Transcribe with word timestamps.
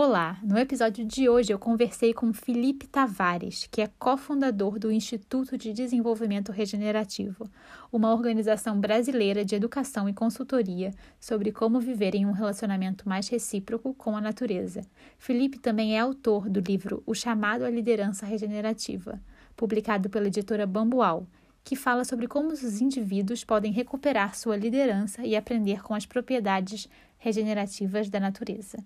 Olá! 0.00 0.38
No 0.44 0.56
episódio 0.56 1.04
de 1.04 1.28
hoje 1.28 1.52
eu 1.52 1.58
conversei 1.58 2.14
com 2.14 2.32
Felipe 2.32 2.86
Tavares, 2.86 3.66
que 3.68 3.82
é 3.82 3.90
cofundador 3.98 4.78
do 4.78 4.92
Instituto 4.92 5.58
de 5.58 5.72
Desenvolvimento 5.72 6.52
Regenerativo, 6.52 7.50
uma 7.90 8.12
organização 8.12 8.78
brasileira 8.78 9.44
de 9.44 9.56
educação 9.56 10.08
e 10.08 10.14
consultoria 10.14 10.92
sobre 11.18 11.50
como 11.50 11.80
viver 11.80 12.14
em 12.14 12.26
um 12.26 12.30
relacionamento 12.30 13.08
mais 13.08 13.28
recíproco 13.28 13.92
com 13.92 14.16
a 14.16 14.20
natureza. 14.20 14.82
Felipe 15.18 15.58
também 15.58 15.96
é 15.96 15.98
autor 15.98 16.48
do 16.48 16.60
livro 16.60 17.02
O 17.04 17.12
Chamado 17.12 17.64
à 17.64 17.68
Liderança 17.68 18.24
Regenerativa, 18.24 19.20
publicado 19.56 20.08
pela 20.08 20.28
editora 20.28 20.64
Bambual, 20.64 21.26
que 21.64 21.74
fala 21.74 22.04
sobre 22.04 22.28
como 22.28 22.52
os 22.52 22.80
indivíduos 22.80 23.42
podem 23.42 23.72
recuperar 23.72 24.36
sua 24.36 24.56
liderança 24.56 25.26
e 25.26 25.34
aprender 25.34 25.82
com 25.82 25.92
as 25.92 26.06
propriedades 26.06 26.88
regenerativas 27.18 28.08
da 28.08 28.20
natureza. 28.20 28.78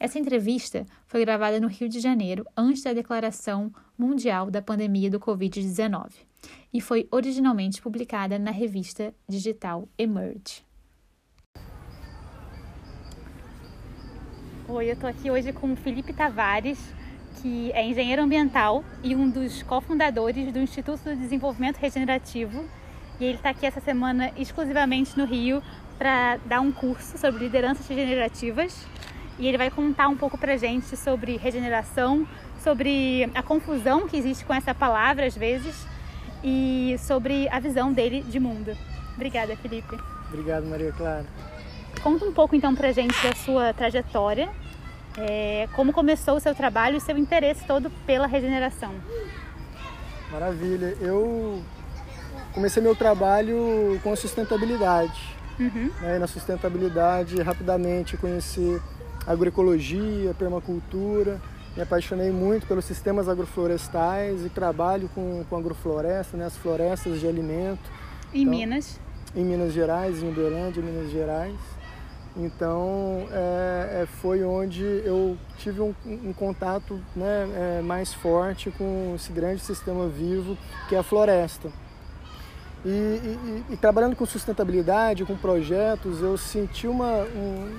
Essa 0.00 0.18
entrevista 0.18 0.86
foi 1.06 1.22
gravada 1.22 1.60
no 1.60 1.68
Rio 1.68 1.86
de 1.86 2.00
Janeiro, 2.00 2.46
antes 2.56 2.82
da 2.82 2.94
declaração 2.94 3.70
mundial 3.98 4.50
da 4.50 4.62
pandemia 4.62 5.10
do 5.10 5.20
Covid-19, 5.20 6.12
e 6.72 6.80
foi 6.80 7.06
originalmente 7.10 7.82
publicada 7.82 8.38
na 8.38 8.50
revista 8.50 9.14
digital 9.28 9.86
Emerge. 9.98 10.64
Oi, 14.66 14.88
eu 14.88 14.94
estou 14.94 15.10
aqui 15.10 15.30
hoje 15.30 15.52
com 15.52 15.70
o 15.70 15.76
Felipe 15.76 16.14
Tavares, 16.14 16.78
que 17.42 17.70
é 17.72 17.84
engenheiro 17.84 18.22
ambiental 18.22 18.82
e 19.04 19.14
um 19.14 19.28
dos 19.28 19.62
cofundadores 19.64 20.50
do 20.50 20.60
Instituto 20.60 21.04
do 21.04 21.16
Desenvolvimento 21.16 21.76
Regenerativo. 21.76 22.64
E 23.20 23.24
ele 23.26 23.36
está 23.36 23.50
aqui 23.50 23.66
essa 23.66 23.80
semana 23.80 24.32
exclusivamente 24.38 25.18
no 25.18 25.26
Rio 25.26 25.62
para 25.98 26.38
dar 26.46 26.62
um 26.62 26.72
curso 26.72 27.18
sobre 27.18 27.44
lideranças 27.44 27.86
regenerativas 27.86 28.88
e 29.38 29.46
ele 29.46 29.58
vai 29.58 29.70
contar 29.70 30.08
um 30.08 30.16
pouco 30.16 30.36
pra 30.36 30.56
gente 30.56 30.96
sobre 30.96 31.36
regeneração, 31.36 32.26
sobre 32.62 33.30
a 33.34 33.42
confusão 33.42 34.06
que 34.06 34.16
existe 34.16 34.44
com 34.44 34.52
essa 34.52 34.74
palavra 34.74 35.26
às 35.26 35.36
vezes 35.36 35.86
e 36.42 36.96
sobre 36.98 37.48
a 37.48 37.58
visão 37.58 37.92
dele 37.92 38.22
de 38.22 38.38
mundo. 38.38 38.76
Obrigada, 39.14 39.56
Felipe. 39.56 39.98
Obrigado, 40.28 40.66
Maria 40.66 40.92
Clara. 40.92 41.26
Conta 42.02 42.24
um 42.24 42.32
pouco 42.32 42.54
então 42.54 42.74
pra 42.74 42.92
gente 42.92 43.14
da 43.22 43.34
sua 43.34 43.74
trajetória, 43.74 44.48
é, 45.18 45.68
como 45.74 45.92
começou 45.92 46.36
o 46.36 46.40
seu 46.40 46.54
trabalho 46.54 46.96
e 46.96 47.00
seu 47.00 47.18
interesse 47.18 47.64
todo 47.66 47.90
pela 48.06 48.26
regeneração. 48.26 48.94
Maravilha. 50.30 50.96
Eu 51.00 51.62
comecei 52.54 52.82
meu 52.82 52.94
trabalho 52.94 54.00
com 54.02 54.14
sustentabilidade. 54.14 55.20
Uhum. 55.58 55.90
Né? 56.00 56.18
Na 56.18 56.26
sustentabilidade, 56.26 57.42
rapidamente 57.42 58.16
conheci 58.16 58.80
agroecologia, 59.26 60.34
permacultura. 60.34 61.40
Me 61.76 61.82
apaixonei 61.82 62.30
muito 62.30 62.66
pelos 62.66 62.84
sistemas 62.84 63.28
agroflorestais 63.28 64.44
e 64.44 64.48
trabalho 64.48 65.08
com, 65.14 65.44
com 65.48 65.56
agrofloresta, 65.56 66.36
né, 66.36 66.46
as 66.46 66.56
florestas 66.56 67.20
de 67.20 67.26
alimento. 67.26 67.90
Em 68.34 68.42
então, 68.42 68.50
Minas? 68.50 69.00
Em 69.34 69.44
Minas 69.44 69.72
Gerais, 69.72 70.22
em 70.22 70.28
Uberlândia, 70.28 70.82
Minas 70.82 71.10
Gerais. 71.10 71.54
Então 72.36 73.26
é, 73.32 74.02
é, 74.02 74.06
foi 74.06 74.44
onde 74.44 74.82
eu 74.82 75.36
tive 75.58 75.80
um, 75.80 75.94
um 76.06 76.32
contato 76.32 77.00
né, 77.14 77.78
é, 77.78 77.82
mais 77.82 78.14
forte 78.14 78.70
com 78.70 79.14
esse 79.16 79.32
grande 79.32 79.60
sistema 79.60 80.06
vivo 80.08 80.56
que 80.88 80.94
é 80.94 80.98
a 80.98 81.02
floresta. 81.02 81.70
E, 82.84 82.88
e, 82.88 83.64
e, 83.70 83.76
trabalhando 83.76 84.16
com 84.16 84.24
sustentabilidade, 84.24 85.24
com 85.26 85.36
projetos, 85.36 86.22
eu 86.22 86.38
senti 86.38 86.86
uma, 86.86 87.24
um, 87.24 87.78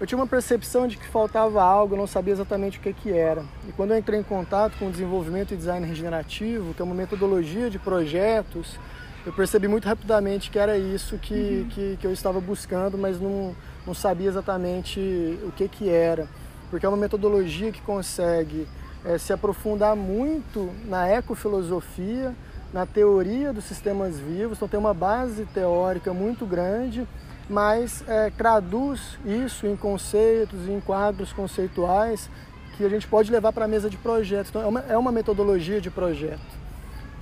eu 0.00 0.06
tinha 0.06 0.18
uma 0.18 0.26
percepção 0.26 0.86
de 0.86 0.96
que 0.96 1.06
faltava 1.06 1.62
algo, 1.62 1.94
eu 1.94 1.98
não 1.98 2.06
sabia 2.06 2.32
exatamente 2.32 2.78
o 2.78 2.80
que, 2.80 2.92
que 2.92 3.12
era. 3.12 3.44
E 3.68 3.72
quando 3.72 3.90
eu 3.92 3.98
entrei 3.98 4.20
em 4.20 4.22
contato 4.22 4.78
com 4.78 4.86
o 4.86 4.90
desenvolvimento 4.90 5.52
e 5.52 5.56
design 5.56 5.84
regenerativo, 5.84 6.72
que 6.72 6.80
é 6.80 6.84
uma 6.84 6.94
metodologia 6.94 7.68
de 7.68 7.78
projetos, 7.78 8.78
eu 9.26 9.32
percebi 9.32 9.66
muito 9.66 9.86
rapidamente 9.86 10.50
que 10.50 10.58
era 10.58 10.78
isso 10.78 11.18
que, 11.18 11.34
uhum. 11.34 11.68
que, 11.68 11.98
que, 12.00 12.06
eu 12.06 12.12
estava 12.12 12.40
buscando, 12.40 12.96
mas 12.96 13.20
não, 13.20 13.54
não 13.84 13.92
sabia 13.92 14.28
exatamente 14.28 15.00
o 15.42 15.50
que, 15.50 15.68
que 15.68 15.88
era. 15.88 16.28
Porque 16.70 16.86
é 16.86 16.88
uma 16.88 16.96
metodologia 16.96 17.72
que 17.72 17.82
consegue 17.82 18.68
é, 19.04 19.18
se 19.18 19.32
aprofundar 19.32 19.96
muito 19.96 20.70
na 20.84 21.08
ecofilosofia, 21.08 22.34
na 22.72 22.86
teoria 22.86 23.52
dos 23.52 23.64
sistemas 23.64 24.18
vivos, 24.18 24.58
então 24.58 24.68
tem 24.68 24.78
uma 24.78 24.94
base 24.94 25.44
teórica 25.46 26.12
muito 26.12 26.46
grande 26.46 27.06
mas 27.48 28.04
é, 28.06 28.30
traduz 28.30 29.18
isso 29.24 29.66
em 29.66 29.76
conceitos, 29.76 30.68
em 30.68 30.80
quadros 30.80 31.32
conceituais 31.32 32.28
que 32.76 32.84
a 32.84 32.88
gente 32.88 33.06
pode 33.08 33.32
levar 33.32 33.52
para 33.52 33.64
a 33.64 33.68
mesa 33.68 33.88
de 33.90 33.96
projetos. 33.96 34.50
Então, 34.50 34.62
é 34.62 34.66
uma, 34.66 34.80
é 34.80 34.96
uma, 34.96 35.10
metodologia 35.10 35.80
de 35.80 35.90
projeto. 35.90 36.40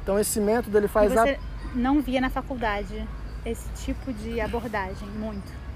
Então, 0.03 0.19
esse 0.19 0.41
método 0.41 0.77
ele 0.77 0.89
faz... 0.89 1.13
E 1.13 1.15
você 1.15 1.31
a... 1.31 1.39
não 1.75 2.01
via 2.01 2.21
na 2.21 2.29
faculdade 2.29 3.07
esse 3.45 3.69
tipo 3.85 4.13
de 4.13 4.41
abordagem, 4.41 5.09
muito? 5.09 5.67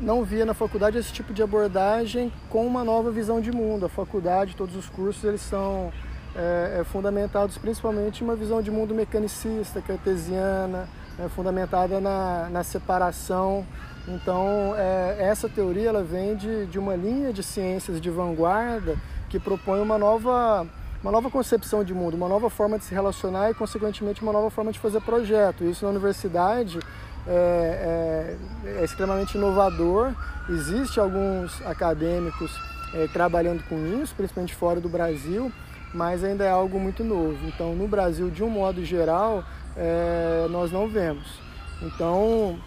Não 0.00 0.24
via 0.24 0.44
na 0.44 0.54
faculdade 0.54 0.98
esse 0.98 1.12
tipo 1.12 1.32
de 1.32 1.42
abordagem 1.42 2.32
com 2.50 2.66
uma 2.66 2.82
nova 2.82 3.12
visão 3.12 3.40
de 3.40 3.52
mundo. 3.52 3.86
A 3.86 3.88
faculdade, 3.88 4.56
todos 4.56 4.74
os 4.74 4.88
cursos, 4.88 5.22
eles 5.22 5.40
são 5.40 5.92
é, 6.34 6.78
é, 6.80 6.84
fundamentados 6.84 7.58
principalmente 7.58 8.22
em 8.22 8.24
uma 8.24 8.34
visão 8.34 8.60
de 8.60 8.70
mundo 8.70 8.94
mecanicista, 8.94 9.80
cartesiana, 9.80 10.88
é, 11.22 11.28
fundamentada 11.28 12.00
na, 12.00 12.48
na 12.50 12.64
separação. 12.64 13.64
Então, 14.08 14.74
é, 14.76 15.16
essa 15.20 15.48
teoria 15.48 15.88
ela 15.88 16.02
vem 16.02 16.34
de, 16.34 16.66
de 16.66 16.78
uma 16.78 16.96
linha 16.96 17.32
de 17.32 17.42
ciências 17.42 18.00
de 18.00 18.10
vanguarda 18.10 18.96
que 19.28 19.38
propõe 19.38 19.80
uma 19.80 19.96
nova, 19.96 20.66
uma 21.02 21.12
nova 21.12 21.30
concepção 21.30 21.84
de 21.84 21.94
mundo, 21.94 22.14
uma 22.14 22.28
nova 22.28 22.50
forma 22.50 22.78
de 22.78 22.84
se 22.84 22.94
relacionar 22.94 23.50
e, 23.50 23.54
consequentemente, 23.54 24.22
uma 24.22 24.32
nova 24.32 24.50
forma 24.50 24.72
de 24.72 24.78
fazer 24.78 25.00
projeto. 25.00 25.64
Isso 25.64 25.84
na 25.84 25.90
universidade 25.90 26.78
é, 27.26 28.36
é, 28.66 28.80
é 28.80 28.84
extremamente 28.84 29.36
inovador. 29.36 30.12
Existe 30.50 30.98
alguns 30.98 31.64
acadêmicos 31.64 32.50
é, 32.94 33.06
trabalhando 33.12 33.62
com 33.68 33.86
isso, 34.02 34.14
principalmente 34.14 34.54
fora 34.54 34.80
do 34.80 34.88
Brasil, 34.88 35.52
mas 35.94 36.24
ainda 36.24 36.44
é 36.44 36.50
algo 36.50 36.80
muito 36.80 37.04
novo. 37.04 37.38
Então, 37.46 37.74
no 37.74 37.86
Brasil, 37.86 38.28
de 38.28 38.42
um 38.42 38.50
modo 38.50 38.84
geral, 38.84 39.44
é, 39.76 40.46
nós 40.50 40.70
não 40.70 40.88
vemos. 40.88 41.40
Então, 41.82 42.58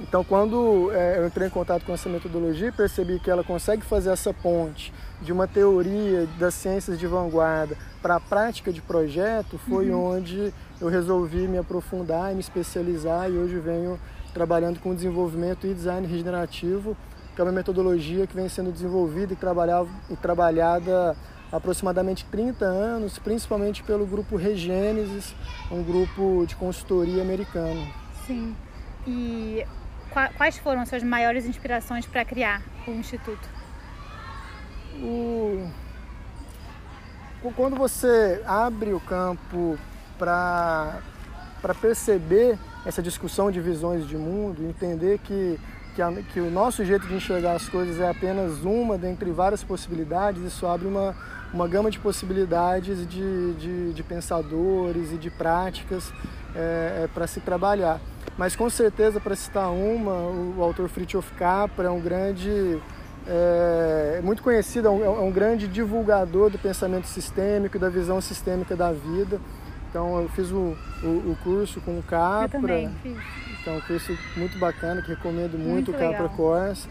então 0.00 0.24
quando 0.24 0.90
é, 0.92 1.18
eu 1.18 1.26
entrei 1.26 1.46
em 1.46 1.50
contato 1.50 1.84
com 1.84 1.92
essa 1.92 2.08
metodologia, 2.08 2.72
percebi 2.72 3.18
que 3.18 3.30
ela 3.30 3.44
consegue 3.44 3.82
fazer 3.82 4.10
essa 4.10 4.32
ponte 4.32 4.92
de 5.20 5.32
uma 5.32 5.46
teoria 5.46 6.26
das 6.38 6.54
ciências 6.54 6.98
de 6.98 7.06
vanguarda 7.06 7.76
para 8.00 8.16
a 8.16 8.20
prática 8.20 8.72
de 8.72 8.82
projeto, 8.82 9.58
foi 9.68 9.90
uhum. 9.90 10.16
onde 10.16 10.52
eu 10.80 10.88
resolvi 10.88 11.46
me 11.46 11.58
aprofundar 11.58 12.32
e 12.32 12.34
me 12.34 12.40
especializar 12.40 13.30
e 13.30 13.38
hoje 13.38 13.56
venho 13.58 13.98
trabalhando 14.34 14.80
com 14.80 14.94
desenvolvimento 14.94 15.66
e 15.66 15.74
design 15.74 16.06
regenerativo, 16.06 16.96
que 17.34 17.40
é 17.40 17.44
uma 17.44 17.52
metodologia 17.52 18.26
que 18.26 18.34
vem 18.34 18.48
sendo 18.48 18.72
desenvolvida 18.72 19.32
e, 19.32 20.12
e 20.12 20.16
trabalhada 20.16 21.16
aproximadamente 21.52 22.24
30 22.24 22.64
anos, 22.64 23.18
principalmente 23.18 23.82
pelo 23.82 24.06
grupo 24.06 24.36
Regênesis, 24.36 25.34
um 25.70 25.82
grupo 25.82 26.46
de 26.46 26.56
consultoria 26.56 27.22
americano. 27.22 27.86
Sim. 28.26 28.56
E 29.06 29.66
quais 30.36 30.56
foram 30.58 30.80
as 30.80 30.88
suas 30.88 31.02
maiores 31.02 31.44
inspirações 31.44 32.06
para 32.06 32.24
criar 32.24 32.62
o 32.86 32.92
Instituto? 32.92 33.48
O... 34.94 35.68
Quando 37.56 37.76
você 37.76 38.40
abre 38.46 38.92
o 38.92 39.00
campo 39.00 39.76
para 40.16 41.02
perceber 41.80 42.58
essa 42.86 43.02
discussão 43.02 43.50
de 43.50 43.60
visões 43.60 44.06
de 44.06 44.16
mundo, 44.16 44.64
entender 44.64 45.18
que 45.18 45.58
que, 45.94 46.00
a, 46.00 46.10
que, 46.10 46.40
o 46.40 46.50
nosso 46.50 46.84
jeito 46.84 47.06
de 47.06 47.14
enxergar 47.14 47.52
as 47.52 47.68
coisas 47.68 48.00
é 48.00 48.08
apenas 48.08 48.64
uma 48.64 48.96
dentre 48.96 49.30
várias 49.30 49.62
possibilidades, 49.62 50.42
isso 50.42 50.66
abre 50.66 50.88
uma, 50.88 51.14
uma 51.52 51.68
gama 51.68 51.90
de 51.90 51.98
possibilidades 51.98 53.06
de, 53.06 53.52
de, 53.54 53.92
de 53.92 54.02
pensadores 54.02 55.12
e 55.12 55.16
de 55.16 55.30
práticas 55.30 56.12
é, 56.54 57.04
é, 57.04 57.08
para 57.12 57.26
se 57.26 57.40
trabalhar. 57.40 58.00
Mas 58.38 58.56
com 58.56 58.68
certeza, 58.70 59.20
para 59.20 59.36
citar 59.36 59.70
uma, 59.70 60.14
o, 60.14 60.62
autor 60.62 60.88
Fritjof 60.88 61.32
Capra 61.34 61.88
é 61.88 61.90
um 61.90 62.00
grande, 62.00 62.80
é, 63.26 64.16
é 64.18 64.20
muito 64.22 64.42
conhecido, 64.42 64.88
é 64.88 64.90
um, 64.90 65.04
é 65.04 65.20
um, 65.20 65.30
grande 65.30 65.68
divulgador 65.68 66.48
do 66.48 66.58
pensamento 66.58 67.06
sistêmico 67.06 67.76
e 67.76 67.80
da 67.80 67.90
visão 67.90 68.20
sistêmica 68.20 68.74
da 68.74 68.90
vida. 68.92 69.38
Então 69.90 70.22
eu 70.22 70.28
fiz 70.30 70.50
o, 70.50 70.74
o, 71.02 71.32
o 71.32 71.38
curso 71.42 71.80
com 71.82 71.98
o 71.98 72.02
Capra. 72.02 72.56
Eu 72.56 72.62
também 72.62 72.90
fiz. 73.02 73.18
Então, 73.60 73.76
um 73.76 73.80
curso 73.82 74.18
muito 74.36 74.58
bacana, 74.58 75.00
que 75.02 75.10
recomendo 75.10 75.56
muito, 75.56 75.90
muito 75.90 75.90
o 75.92 75.94
Capra 75.94 76.28
Course. 76.30 76.88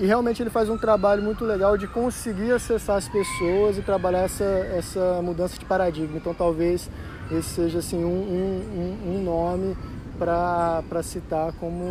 E 0.00 0.06
realmente 0.06 0.42
ele 0.42 0.50
faz 0.50 0.68
um 0.68 0.78
trabalho 0.78 1.22
muito 1.22 1.44
legal 1.44 1.76
de 1.76 1.86
conseguir 1.86 2.52
acessar 2.52 2.96
as 2.96 3.08
pessoas 3.08 3.78
e 3.78 3.82
trabalhar 3.82 4.22
essa, 4.22 4.44
essa 4.44 5.20
mudança 5.22 5.58
de 5.58 5.64
paradigma. 5.64 6.16
Então 6.16 6.34
talvez 6.34 6.90
esse 7.30 7.48
seja 7.50 7.78
assim, 7.78 8.04
um, 8.04 8.08
um, 8.08 9.16
um 9.16 9.22
nome 9.22 9.76
para 10.18 11.02
citar 11.02 11.52
como, 11.54 11.84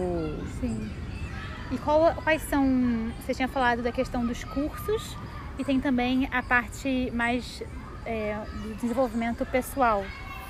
E 1.72 1.78
qual, 1.78 2.14
quais 2.24 2.42
são. 2.44 3.12
Você 3.20 3.34
tinha 3.34 3.48
falado 3.48 3.82
da 3.82 3.92
questão 3.92 4.26
dos 4.26 4.44
cursos 4.44 5.16
e 5.58 5.64
tem 5.64 5.80
também 5.80 6.28
a 6.32 6.44
parte 6.44 7.12
mais 7.14 7.64
é, 8.06 8.38
do 8.62 8.76
desenvolvimento 8.76 9.46
pessoal. 9.46 10.04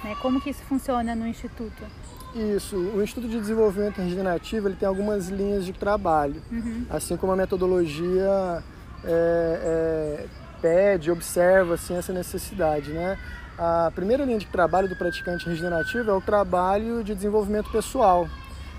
Né? 0.04 0.16
Como 0.22 0.42
que 0.42 0.50
isso 0.50 0.64
funciona 0.64 1.14
no 1.14 1.28
Instituto? 1.28 1.84
Isso, 2.34 2.78
o 2.78 3.04
Instituto 3.04 3.30
de 3.30 3.40
Desenvolvimento 3.40 3.98
Regenerativo 3.98 4.70
ele 4.70 4.76
tem 4.76 4.88
algumas 4.88 5.28
linhas 5.28 5.66
de 5.66 5.74
trabalho, 5.74 6.42
uhum. 6.50 6.86
assim 6.90 7.18
como 7.18 7.34
a 7.34 7.36
metodologia 7.36 8.64
é, 9.04 10.24
é, 10.24 10.26
pede, 10.62 11.12
observa 11.12 11.74
assim, 11.74 11.96
essa 11.96 12.14
necessidade. 12.14 12.92
Né? 12.92 13.18
A 13.58 13.92
primeira 13.94 14.24
linha 14.24 14.40
de 14.40 14.46
trabalho 14.46 14.88
do 14.88 14.96
praticante 14.96 15.48
regenerativo 15.48 16.10
é 16.10 16.14
o 16.14 16.22
trabalho 16.22 17.04
de 17.04 17.14
desenvolvimento 17.14 17.70
pessoal. 17.70 18.28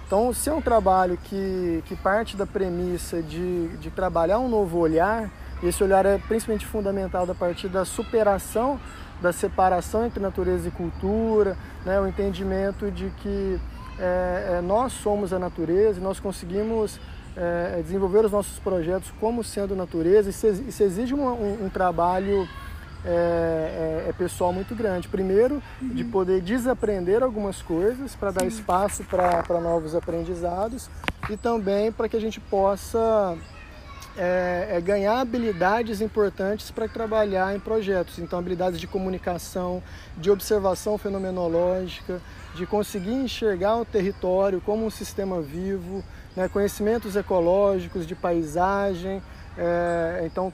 Então, 0.07 0.33
se 0.33 0.49
é 0.49 0.53
um 0.53 0.61
trabalho 0.61 1.19
que, 1.25 1.83
que 1.87 1.97
parte 1.97 2.37
da 2.37 2.47
premissa 2.47 3.23
de, 3.23 3.69
de 3.79 3.91
trabalhar 3.91 4.39
um 4.39 4.49
novo 4.49 4.79
olhar, 4.79 5.31
esse 5.63 5.83
olhar 5.83 6.05
é 6.05 6.19
principalmente 6.19 6.67
fundamentado 6.67 7.33
a 7.33 7.35
partir 7.35 7.69
da 7.69 7.85
superação 7.85 8.81
da 9.23 9.33
separação 9.33 10.05
entre 10.05 10.21
natureza 10.21 10.69
e 10.69 10.71
cultura, 10.71 11.57
né, 11.87 12.01
o 12.01 12.07
entendimento 12.07 12.91
de 12.91 13.11
que 13.23 13.59
é, 13.99 14.57
é, 14.59 14.61
nós 14.61 14.93
somos 14.93 15.33
a 15.33 15.39
natureza 15.39 16.01
e 16.01 16.03
nós 16.03 16.19
conseguimos 16.19 16.99
é, 17.37 17.81
desenvolver 17.83 18.25
os 18.25 18.33
nossos 18.33 18.59
projetos 18.59 19.13
como 19.21 19.45
sendo 19.45 19.77
natureza. 19.77 20.29
Isso, 20.29 20.47
isso 20.47 20.83
exige 20.83 21.15
um, 21.15 21.25
um, 21.25 21.67
um 21.67 21.69
trabalho 21.71 22.49
é, 23.05 24.05
é, 24.07 24.09
é, 24.09 24.13
pessoal 24.13 24.53
muito 24.53 24.75
grande. 24.75 25.09
Primeiro, 25.09 25.63
uhum. 25.81 25.89
de 25.89 26.05
poder 26.05 26.41
desaprender 26.41 27.23
algumas 27.23 27.63
coisas 27.63 28.15
para 28.15 28.31
dar 28.31 28.45
espaço 28.45 29.05
para 29.05 29.61
novos 29.61 29.95
aprendizados 29.95 30.91
e 31.31 31.37
também 31.37 31.93
para 31.93 32.09
que 32.09 32.17
a 32.17 32.21
gente 32.21 32.41
possa 32.41 33.37
é, 34.17 34.69
é 34.77 34.81
ganhar 34.81 35.21
habilidades 35.21 36.01
importantes 36.01 36.71
para 36.71 36.89
trabalhar 36.89 37.55
em 37.55 37.61
projetos. 37.61 38.19
Então, 38.19 38.39
habilidades 38.39 38.79
de 38.79 38.87
comunicação, 38.87 39.83
de 40.17 40.31
observação 40.31 40.99
fenomenológica, 40.99 42.21
de 42.55 42.67
conseguir 42.67 43.13
enxergar 43.13 43.77
o 43.77 43.85
território 43.85 44.61
como 44.61 44.85
um 44.85 44.91
sistema 44.91 45.41
vivo, 45.41 46.05
né, 46.37 46.49
conhecimentos 46.49 47.17
ecológicos, 47.17 48.07
de 48.07 48.15
paisagem. 48.15 49.23
É, 49.57 50.23
então, 50.27 50.53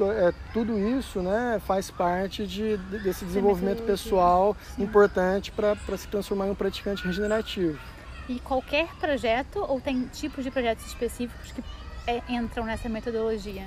é, 0.00 0.32
tudo 0.52 0.78
isso 0.78 1.20
né, 1.20 1.60
faz 1.66 1.90
parte 1.90 2.46
de, 2.46 2.76
desse 3.02 3.24
desenvolvimento 3.24 3.82
pessoal 3.82 4.56
Sim. 4.74 4.82
importante 4.82 5.50
para 5.52 5.76
se 5.96 6.06
transformar 6.08 6.46
em 6.46 6.50
um 6.50 6.54
praticante 6.54 7.04
regenerativo. 7.04 7.78
E 8.28 8.40
qualquer 8.40 8.88
projeto 8.96 9.64
ou 9.68 9.80
tem 9.80 10.02
tipos 10.06 10.42
de 10.42 10.50
projetos 10.50 10.84
específicos 10.86 11.52
que 11.52 11.62
é, 12.06 12.22
entram 12.28 12.64
nessa 12.64 12.88
metodologia? 12.88 13.64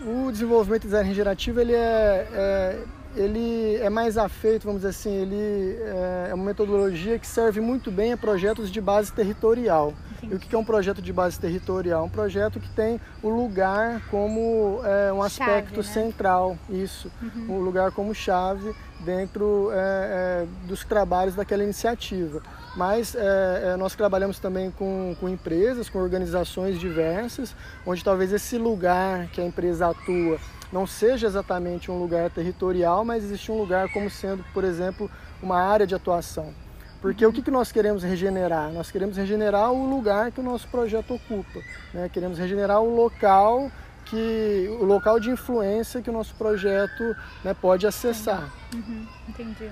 O 0.00 0.30
desenvolvimento 0.30 0.82
de 0.82 0.88
design 0.88 1.08
regenerativo 1.08 1.60
ele 1.60 1.74
é, 1.74 2.28
é, 2.32 2.84
ele 3.16 3.76
é 3.76 3.88
mais 3.88 4.18
afeito, 4.18 4.64
vamos 4.64 4.80
dizer 4.82 4.90
assim, 4.90 5.12
ele 5.12 5.78
é, 5.80 6.28
é 6.30 6.34
uma 6.34 6.44
metodologia 6.44 7.18
que 7.18 7.26
serve 7.26 7.60
muito 7.60 7.90
bem 7.90 8.12
a 8.12 8.16
projetos 8.16 8.70
de 8.70 8.80
base 8.80 9.12
territorial. 9.12 9.94
Entendi. 10.16 10.34
E 10.34 10.36
o 10.36 10.40
que 10.40 10.54
é 10.54 10.58
um 10.58 10.64
projeto 10.64 11.00
de 11.00 11.12
base 11.12 11.38
territorial? 11.38 12.04
Um 12.04 12.10
projeto 12.10 12.58
que 12.58 12.68
tem 12.70 13.00
o 13.22 13.28
lugar 13.28 14.02
como 14.10 14.80
é, 14.84 15.12
um 15.12 15.22
aspecto 15.22 15.82
chave, 15.82 16.00
né? 16.00 16.08
central, 16.08 16.58
isso, 16.68 17.10
uhum. 17.22 17.56
um 17.56 17.58
lugar 17.60 17.92
como 17.92 18.14
chave 18.14 18.74
dentro 19.04 19.70
é, 19.72 19.76
é, 19.76 20.46
dos 20.66 20.84
trabalhos 20.84 21.34
daquela 21.34 21.62
iniciativa 21.62 22.42
mas 22.76 23.14
é, 23.14 23.72
é, 23.72 23.76
nós 23.76 23.94
trabalhamos 23.94 24.38
também 24.38 24.70
com, 24.70 25.16
com 25.20 25.28
empresas, 25.28 25.88
com 25.88 25.98
organizações 25.98 26.78
diversas, 26.78 27.54
onde 27.86 28.02
talvez 28.02 28.32
esse 28.32 28.58
lugar 28.58 29.28
que 29.28 29.40
a 29.40 29.44
empresa 29.44 29.88
atua 29.88 30.38
não 30.72 30.86
seja 30.86 31.26
exatamente 31.26 31.90
um 31.90 31.98
lugar 31.98 32.30
territorial, 32.30 33.04
mas 33.04 33.22
existe 33.22 33.52
um 33.52 33.58
lugar 33.58 33.92
como 33.92 34.10
sendo, 34.10 34.44
por 34.52 34.64
exemplo, 34.64 35.10
uma 35.40 35.60
área 35.60 35.86
de 35.86 35.94
atuação. 35.94 36.52
Porque 37.00 37.24
uhum. 37.24 37.30
o 37.30 37.34
que, 37.34 37.42
que 37.42 37.50
nós 37.50 37.70
queremos 37.70 38.02
regenerar? 38.02 38.72
Nós 38.72 38.90
queremos 38.90 39.16
regenerar 39.16 39.70
o 39.70 39.88
lugar 39.88 40.32
que 40.32 40.40
o 40.40 40.42
nosso 40.42 40.66
projeto 40.68 41.14
ocupa. 41.14 41.60
Né? 41.92 42.08
Queremos 42.12 42.38
regenerar 42.38 42.80
o 42.80 42.94
local 42.94 43.70
que 44.06 44.68
o 44.80 44.84
local 44.84 45.20
de 45.20 45.30
influência 45.30 46.02
que 46.02 46.10
o 46.10 46.12
nosso 46.12 46.34
projeto 46.34 47.16
né, 47.44 47.54
pode 47.54 47.86
acessar. 47.86 48.50
Uhum. 48.72 49.06
Entendi. 49.28 49.70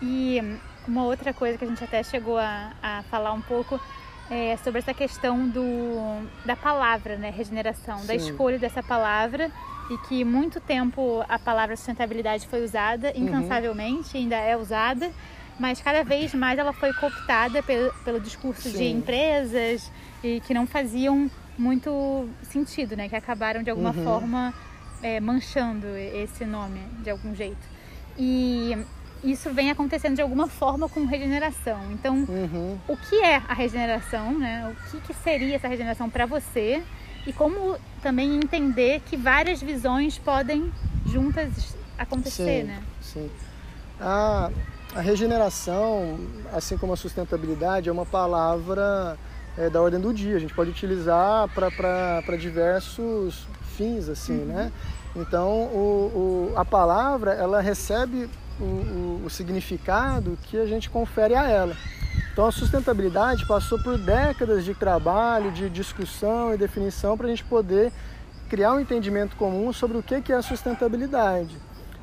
E 0.00 0.58
uma 0.86 1.04
outra 1.04 1.32
coisa 1.32 1.58
que 1.58 1.64
a 1.64 1.68
gente 1.68 1.82
até 1.82 2.02
chegou 2.02 2.38
a, 2.38 2.72
a 2.82 3.02
falar 3.04 3.32
um 3.32 3.40
pouco 3.40 3.80
é 4.30 4.56
sobre 4.58 4.78
essa 4.78 4.94
questão 4.94 5.48
do, 5.48 6.26
da 6.44 6.56
palavra, 6.56 7.16
né? 7.16 7.30
Regeneração, 7.30 7.98
Sim. 7.98 8.06
da 8.06 8.14
escolha 8.14 8.58
dessa 8.58 8.82
palavra 8.82 9.50
e 9.90 9.98
que 10.08 10.24
muito 10.24 10.60
tempo 10.60 11.22
a 11.28 11.38
palavra 11.38 11.76
sustentabilidade 11.76 12.46
foi 12.46 12.64
usada 12.64 13.12
uhum. 13.14 13.24
incansavelmente, 13.24 14.16
uhum. 14.16 14.22
ainda 14.22 14.36
é 14.36 14.56
usada, 14.56 15.10
mas 15.58 15.80
cada 15.82 16.02
vez 16.02 16.32
mais 16.34 16.58
ela 16.58 16.72
foi 16.72 16.92
cooptada 16.94 17.62
pelo, 17.62 17.92
pelo 18.04 18.20
discurso 18.20 18.70
Sim. 18.70 18.78
de 18.78 18.84
empresas 18.84 19.90
e 20.24 20.40
que 20.40 20.54
não 20.54 20.66
faziam 20.66 21.30
muito 21.58 22.26
sentido, 22.42 22.96
né? 22.96 23.08
Que 23.08 23.16
acabaram 23.16 23.62
de 23.62 23.70
alguma 23.70 23.90
uhum. 23.90 24.04
forma 24.04 24.54
é, 25.02 25.20
manchando 25.20 25.86
esse 25.96 26.44
nome 26.44 26.80
de 27.02 27.10
algum 27.10 27.34
jeito. 27.34 27.68
E 28.16 28.76
isso 29.24 29.50
vem 29.52 29.70
acontecendo 29.70 30.16
de 30.16 30.22
alguma 30.22 30.48
forma 30.48 30.88
com 30.88 31.04
regeneração. 31.04 31.80
Então, 31.92 32.16
uhum. 32.28 32.78
o 32.88 32.96
que 32.96 33.16
é 33.22 33.36
a 33.36 33.54
regeneração, 33.54 34.36
né? 34.38 34.72
O 34.72 34.90
que, 34.90 35.00
que 35.00 35.14
seria 35.14 35.56
essa 35.56 35.68
regeneração 35.68 36.10
para 36.10 36.26
você? 36.26 36.82
E 37.26 37.32
como 37.32 37.76
também 38.02 38.34
entender 38.34 39.00
que 39.06 39.16
várias 39.16 39.62
visões 39.62 40.18
podem 40.18 40.72
juntas 41.06 41.76
acontecer, 41.96 42.62
sim, 42.62 42.66
né? 42.66 42.82
Sim. 43.00 43.30
A, 44.00 44.50
a 44.94 45.00
regeneração, 45.00 46.18
assim 46.52 46.76
como 46.76 46.92
a 46.92 46.96
sustentabilidade, 46.96 47.88
é 47.88 47.92
uma 47.92 48.06
palavra 48.06 49.16
é, 49.56 49.70
da 49.70 49.80
ordem 49.80 50.00
do 50.00 50.12
dia. 50.12 50.36
A 50.36 50.40
gente 50.40 50.54
pode 50.54 50.70
utilizar 50.70 51.48
para 51.54 52.36
diversos 52.36 53.46
fins, 53.76 54.08
assim, 54.08 54.40
uhum. 54.40 54.46
né? 54.46 54.72
Então, 55.14 55.48
o, 55.48 56.50
o, 56.52 56.58
a 56.58 56.64
palavra, 56.64 57.34
ela 57.34 57.60
recebe 57.60 58.28
o, 58.64 59.22
o, 59.24 59.30
significado 59.30 60.38
que 60.44 60.56
a 60.56 60.66
gente 60.66 60.88
confere 60.88 61.34
a 61.34 61.48
ela. 61.48 61.76
Então 62.32 62.46
a 62.46 62.52
sustentabilidade 62.52 63.46
passou 63.46 63.82
por 63.82 63.98
décadas 63.98 64.64
de 64.64 64.74
trabalho, 64.74 65.50
de 65.50 65.68
discussão 65.68 66.54
e 66.54 66.56
definição 66.56 67.16
para 67.16 67.26
a 67.26 67.30
gente 67.30 67.44
poder 67.44 67.92
criar 68.48 68.74
um 68.74 68.80
entendimento 68.80 69.36
comum 69.36 69.72
sobre 69.72 69.98
o 69.98 70.02
que 70.02 70.32
é 70.32 70.36
a 70.36 70.42
sustentabilidade. 70.42 71.56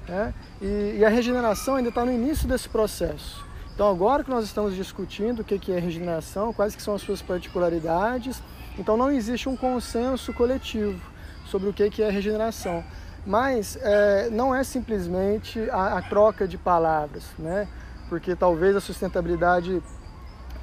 Né? 0.07 0.33
E, 0.61 0.97
e, 0.99 1.05
a 1.05 1.09
regeneração 1.09 1.75
ainda 1.75 1.89
está 1.89 2.03
no 2.03 2.11
início 2.11 2.47
desse 2.47 2.67
processo. 2.67 3.45
Então 3.73 3.89
agora 3.89 4.23
que 4.23 4.29
nós 4.29 4.45
estamos 4.45 4.75
discutindo 4.75 5.39
o 5.41 5.43
que 5.43 5.71
é 5.71 5.79
regeneração, 5.79 6.51
quais 6.51 6.75
que 6.75 6.81
são 6.81 6.95
as 6.95 7.01
suas 7.01 7.21
particularidades, 7.21 8.41
então 8.77 8.97
não 8.97 9.11
existe 9.11 9.47
um 9.47 9.55
consenso 9.55 10.33
coletivo 10.33 10.99
sobre 11.45 11.69
o 11.69 11.73
que 11.73 12.01
é 12.01 12.09
regeneração. 12.09 12.83
Mas 13.29 13.77
é, 13.83 14.27
não 14.31 14.55
é 14.55 14.63
simplesmente 14.63 15.69
a, 15.69 15.99
a, 15.99 16.01
troca 16.01 16.47
de 16.47 16.57
palavras, 16.57 17.25
né? 17.37 17.67
porque 18.09 18.35
talvez 18.35 18.75
a 18.75 18.81
sustentabilidade 18.81 19.83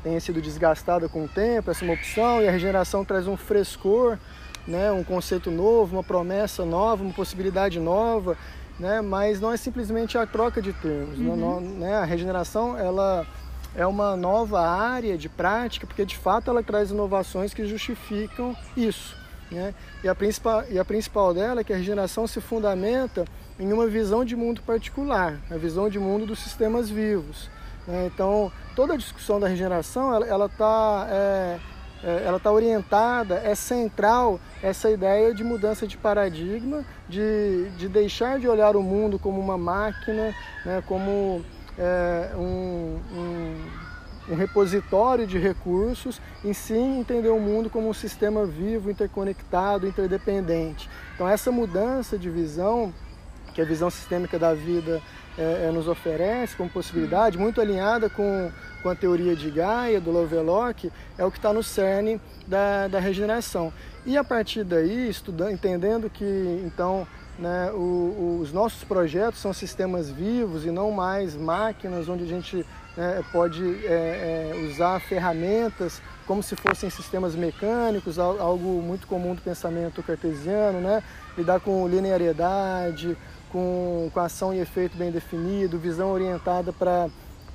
tenha 0.02 0.18
sido 0.18 0.42
desgastada 0.42 1.08
com 1.08 1.26
o 1.26 1.28
tempo, 1.28 1.70
essa 1.70 1.84
é 1.84 1.88
uma 1.88 1.94
opção, 1.94 2.42
e 2.42 2.48
a 2.48 2.50
regeneração 2.50 3.04
traz 3.04 3.28
um 3.28 3.36
frescor, 3.36 4.18
né? 4.66 4.90
um 4.90 5.04
conceito 5.04 5.48
novo, 5.48 5.94
uma 5.94 6.02
promessa 6.02 6.64
nova, 6.64 7.04
uma 7.04 7.12
possibilidade 7.12 7.78
nova, 7.78 8.36
né? 8.80 9.00
mas 9.00 9.40
não 9.40 9.52
é 9.52 9.56
simplesmente 9.56 10.18
a 10.18 10.26
troca 10.26 10.60
de 10.60 10.72
termos. 10.72 11.20
Uhum. 11.20 11.36
Não, 11.36 11.60
né? 11.60 11.94
A 11.94 12.04
regeneração 12.04 12.76
ela 12.76 13.24
é 13.76 13.86
uma 13.86 14.16
nova 14.16 14.60
área 14.60 15.16
de 15.16 15.28
prática, 15.28 15.86
porque 15.86 16.04
de 16.04 16.18
fato 16.18 16.50
ela 16.50 16.64
traz 16.64 16.90
inovações 16.90 17.54
que 17.54 17.64
justificam 17.64 18.56
isso. 18.76 19.24
Né? 19.50 19.74
E, 20.02 20.08
a 20.08 20.14
principal, 20.14 20.64
e 20.70 20.78
a 20.78 20.84
principal 20.84 21.32
dela 21.32 21.60
é 21.60 21.64
que 21.64 21.72
a 21.72 21.76
regeneração 21.76 22.26
se 22.26 22.40
fundamenta 22.40 23.24
em 23.58 23.72
uma 23.72 23.86
visão 23.86 24.24
de 24.24 24.34
mundo 24.34 24.60
particular, 24.62 25.38
a 25.50 25.56
visão 25.56 25.88
de 25.88 25.98
mundo 25.98 26.26
dos 26.26 26.38
sistemas 26.38 26.90
vivos. 26.90 27.48
Né? 27.86 28.10
Então, 28.12 28.50
toda 28.74 28.94
a 28.94 28.96
discussão 28.96 29.38
da 29.38 29.48
regeneração, 29.48 30.12
ela 30.24 30.46
está 30.46 31.06
é, 31.10 31.58
é, 32.02 32.22
ela 32.24 32.38
tá 32.38 32.52
orientada, 32.52 33.36
é 33.36 33.54
central 33.54 34.38
essa 34.62 34.90
ideia 34.90 35.34
de 35.34 35.42
mudança 35.42 35.86
de 35.86 35.96
paradigma, 35.96 36.84
de, 37.08 37.70
de 37.76 37.88
deixar 37.88 38.38
de 38.38 38.48
olhar 38.48 38.76
o 38.76 38.82
mundo 38.82 39.18
como 39.18 39.40
uma 39.40 39.56
máquina, 39.56 40.34
né? 40.64 40.82
como 40.86 41.44
é, 41.78 42.30
um, 42.36 43.00
um 43.12 43.85
um 44.28 44.34
repositório 44.34 45.26
de 45.26 45.38
recursos, 45.38 46.20
e 46.44 46.52
sim 46.52 47.00
entender 47.00 47.28
o 47.28 47.40
mundo 47.40 47.70
como 47.70 47.88
um 47.88 47.94
sistema 47.94 48.44
vivo, 48.44 48.90
interconectado, 48.90 49.86
interdependente. 49.86 50.88
Então 51.14 51.28
essa 51.28 51.50
mudança 51.52 52.18
de 52.18 52.28
visão 52.28 52.92
que 53.56 53.62
a 53.62 53.64
visão 53.64 53.88
sistêmica 53.88 54.38
da 54.38 54.52
vida 54.52 55.00
é, 55.38 55.68
é, 55.68 55.70
nos 55.70 55.88
oferece 55.88 56.54
como 56.54 56.68
possibilidade, 56.68 57.38
muito 57.38 57.58
alinhada 57.58 58.10
com, 58.10 58.52
com 58.82 58.90
a 58.90 58.94
teoria 58.94 59.34
de 59.34 59.50
Gaia, 59.50 59.98
do 59.98 60.10
Lovelock, 60.10 60.92
é 61.16 61.24
o 61.24 61.30
que 61.30 61.38
está 61.38 61.54
no 61.54 61.62
cerne 61.62 62.20
da, 62.46 62.86
da 62.86 63.00
regeneração. 63.00 63.72
E 64.04 64.16
a 64.18 64.22
partir 64.22 64.62
daí, 64.62 65.08
estudando, 65.08 65.52
entendendo 65.52 66.10
que 66.10 66.62
então 66.66 67.08
né, 67.38 67.70
o, 67.72 68.40
os 68.42 68.52
nossos 68.52 68.84
projetos 68.84 69.40
são 69.40 69.54
sistemas 69.54 70.10
vivos 70.10 70.66
e 70.66 70.70
não 70.70 70.90
mais 70.90 71.34
máquinas 71.34 72.10
onde 72.10 72.24
a 72.24 72.28
gente 72.28 72.64
né, 72.96 73.22
pode 73.30 73.62
é, 73.84 74.52
é, 74.52 74.68
usar 74.68 74.98
ferramentas 75.00 76.00
como 76.26 76.42
se 76.42 76.56
fossem 76.56 76.90
sistemas 76.90 77.34
mecânicos, 77.36 78.18
algo 78.18 78.82
muito 78.82 79.06
comum 79.06 79.34
do 79.34 79.42
pensamento 79.42 80.02
cartesiano, 80.02 80.80
né? 80.80 81.02
lidar 81.38 81.60
com 81.60 81.86
linearidade, 81.86 83.16
com, 83.50 84.10
com 84.12 84.20
ação 84.20 84.52
e 84.52 84.58
efeito 84.58 84.96
bem 84.96 85.10
definido, 85.10 85.78
visão 85.78 86.10
orientada 86.10 86.72
para 86.72 87.08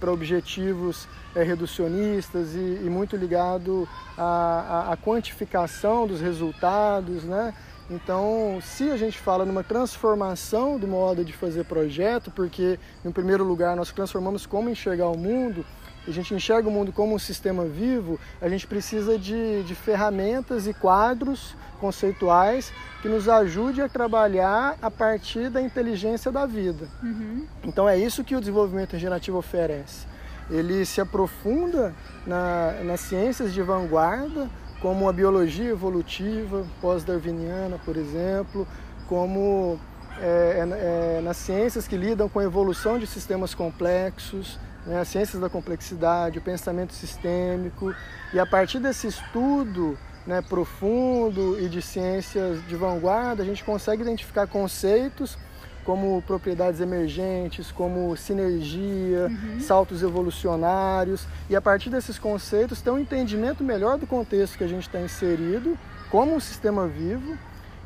objetivos 0.09 1.07
é, 1.35 1.43
reducionistas 1.43 2.55
e, 2.55 2.81
e, 2.83 2.89
muito 2.89 3.15
ligado 3.17 3.87
à, 4.17 4.87
à, 4.87 4.93
à, 4.93 4.97
quantificação 4.97 6.07
dos 6.07 6.21
resultados. 6.21 7.23
Né? 7.23 7.53
Então, 7.91 8.59
se 8.61 8.89
a 8.89 8.95
gente 8.95 9.19
fala 9.19 9.43
numa 9.43 9.63
transformação 9.63 10.79
do 10.79 10.87
modo 10.87 11.25
de 11.25 11.33
fazer 11.33 11.65
projeto, 11.65 12.31
porque, 12.31 12.79
em 13.03 13.11
primeiro 13.11 13.43
lugar, 13.43 13.75
nós 13.75 13.91
transformamos 13.91 14.45
como 14.45 14.69
enxergar 14.69 15.09
o 15.09 15.17
mundo, 15.17 15.65
a 16.07 16.11
gente 16.11 16.33
enxerga 16.33 16.69
o 16.69 16.71
mundo 16.71 16.93
como 16.93 17.13
um 17.13 17.19
sistema 17.19 17.65
vivo, 17.65 18.17
a 18.41 18.47
gente 18.47 18.65
precisa 18.65 19.19
de, 19.19 19.63
de 19.63 19.75
ferramentas 19.75 20.67
e 20.67 20.73
quadros 20.73 21.53
conceituais 21.81 22.71
que 23.01 23.09
nos 23.09 23.27
ajude 23.27 23.81
a 23.81 23.89
trabalhar 23.89 24.77
a 24.81 24.89
partir 24.89 25.49
da 25.49 25.61
inteligência 25.61 26.31
da 26.31 26.45
vida. 26.45 26.87
Uhum. 27.03 27.45
Então 27.63 27.89
é 27.89 27.97
isso 27.97 28.23
que 28.23 28.35
o 28.35 28.39
desenvolvimento 28.39 28.93
regenerativo 28.93 29.37
oferece. 29.37 30.07
Ele 30.49 30.85
se 30.85 31.01
aprofunda 31.01 31.93
na, 32.25 32.73
nas 32.83 33.01
ciências 33.01 33.53
de 33.53 33.61
vanguarda, 33.61 34.49
como 34.81 35.07
a 35.07 35.13
biologia 35.13 35.69
evolutiva 35.69 36.65
pós-darwiniana, 36.81 37.79
por 37.85 37.95
exemplo, 37.95 38.67
como 39.07 39.79
é, 40.19 40.25
é, 40.25 41.17
é 41.17 41.21
nas 41.21 41.37
ciências 41.37 41.87
que 41.87 41.95
lidam 41.95 42.27
com 42.27 42.39
a 42.39 42.43
evolução 42.43 42.97
de 42.97 43.05
sistemas 43.05 43.53
complexos, 43.53 44.59
né, 44.85 44.99
as 44.99 45.07
ciências 45.07 45.39
da 45.39 45.49
complexidade, 45.49 46.39
o 46.39 46.41
pensamento 46.41 46.93
sistêmico, 46.93 47.93
e 48.33 48.39
a 48.39 48.45
partir 48.45 48.79
desse 48.79 49.07
estudo 49.07 49.97
né, 50.25 50.41
profundo 50.41 51.59
e 51.59 51.69
de 51.69 51.81
ciências 51.81 52.65
de 52.67 52.75
vanguarda, 52.75 53.43
a 53.43 53.45
gente 53.45 53.63
consegue 53.63 54.01
identificar 54.01 54.47
conceitos 54.47 55.37
como 55.85 56.21
propriedades 56.21 56.79
emergentes, 56.79 57.71
como 57.71 58.15
sinergia, 58.15 59.27
uhum. 59.27 59.59
saltos 59.59 60.03
evolucionários, 60.03 61.27
e 61.49 61.55
a 61.55 61.61
partir 61.61 61.89
desses 61.89 62.19
conceitos 62.19 62.81
ter 62.81 62.91
um 62.91 62.99
entendimento 62.99 63.63
melhor 63.63 63.97
do 63.97 64.07
contexto 64.07 64.57
que 64.57 64.63
a 64.63 64.67
gente 64.67 64.87
está 64.87 64.99
inserido, 64.99 65.77
como 66.09 66.35
um 66.35 66.39
sistema 66.39 66.87
vivo, 66.87 67.37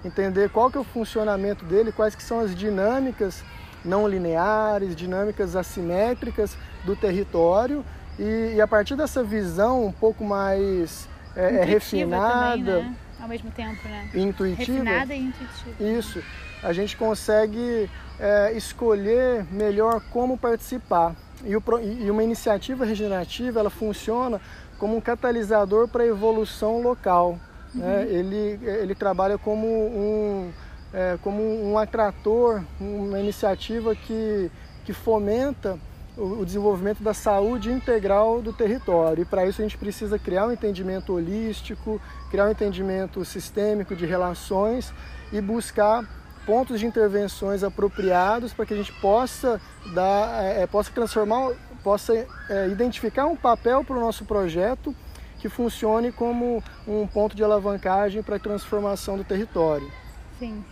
entender 0.03 0.49
qual 0.49 0.69
que 0.69 0.77
é 0.77 0.81
o 0.81 0.83
funcionamento 0.83 1.65
dele, 1.65 1.91
quais 1.91 2.15
que 2.15 2.23
são 2.23 2.39
as 2.39 2.55
dinâmicas 2.55 3.43
não 3.83 4.07
lineares, 4.07 4.95
dinâmicas 4.95 5.55
assimétricas 5.55 6.57
do 6.83 6.95
território 6.95 7.85
e, 8.17 8.53
e 8.55 8.61
a 8.61 8.67
partir 8.67 8.95
dessa 8.95 9.23
visão 9.23 9.85
um 9.85 9.91
pouco 9.91 10.23
mais 10.23 11.07
é, 11.35 11.57
é 11.57 11.63
refinada, 11.63 12.57
também, 12.57 12.83
né? 12.89 12.95
Ao 13.25 13.29
mesmo 13.29 13.51
tempo, 13.51 13.87
né? 13.87 14.09
Intuitiva. 14.13 14.71
Refinada 14.71 15.13
e 15.13 15.19
intuitiva. 15.19 15.83
Isso. 15.83 16.23
A 16.63 16.71
gente 16.71 16.95
consegue 16.95 17.89
é, 18.19 18.53
escolher 18.53 19.45
melhor 19.51 20.01
como 20.11 20.37
participar. 20.37 21.15
E, 21.43 21.55
o, 21.55 21.63
e 21.81 22.09
uma 22.09 22.23
iniciativa 22.23 22.85
regenerativa 22.85 23.59
ela 23.59 23.69
funciona 23.69 24.39
como 24.77 24.95
um 24.95 25.01
catalisador 25.01 25.87
para 25.87 26.03
a 26.03 26.07
evolução 26.07 26.81
local. 26.81 27.39
Né? 27.73 27.85
Uhum. 27.85 28.05
Né? 28.05 28.07
Ele, 28.13 28.59
ele 28.63 28.95
trabalha 28.95 29.37
como 29.37 29.67
um 29.67 30.51
é, 30.93 31.17
como 31.21 31.41
um 31.41 31.77
atrator, 31.77 32.63
uma 32.79 33.19
iniciativa 33.19 33.93
que, 33.93 34.49
que 34.85 34.93
fomenta 34.93 35.77
o, 36.17 36.45
desenvolvimento 36.45 37.03
da 37.03 37.13
saúde 37.13 37.71
integral 37.71 38.41
do 38.41 38.53
território. 38.53 39.21
E 39.21 39.25
para 39.25 39.45
isso 39.45 39.61
a 39.61 39.63
gente 39.63 39.77
precisa 39.77 40.17
criar 40.17 40.47
um 40.47 40.51
entendimento 40.51 41.13
holístico, 41.13 42.01
criar 42.29 42.47
um 42.47 42.51
entendimento 42.51 43.23
sistêmico 43.25 43.95
de 43.95 44.05
relações 44.05 44.93
e 45.31 45.41
buscar 45.41 46.07
pontos 46.45 46.79
de 46.79 46.85
intervenções 46.85 47.63
apropriados 47.63 48.53
para 48.53 48.65
que 48.65 48.73
a 48.73 48.77
gente 48.77 48.93
possa 48.93 49.59
dar, 49.93 50.43
é, 50.43 50.63
é 50.63 50.67
possa 50.67 50.91
transformar, 50.91 51.51
possa 51.83 52.13
é, 52.49 52.67
identificar 52.69 53.25
um 53.25 53.35
papel 53.35 53.83
para 53.83 53.97
o 53.97 53.99
nosso 53.99 54.25
projeto 54.25 54.95
que 55.39 55.49
funcione 55.49 56.11
como 56.11 56.63
um 56.87 57.05
ponto 57.05 57.35
de 57.35 57.43
alavancagem 57.43 58.23
para 58.23 58.37
a 58.37 58.39
transformação 58.39 59.17
do 59.17 59.23
território. 59.23 59.91
Sim. 60.39 60.63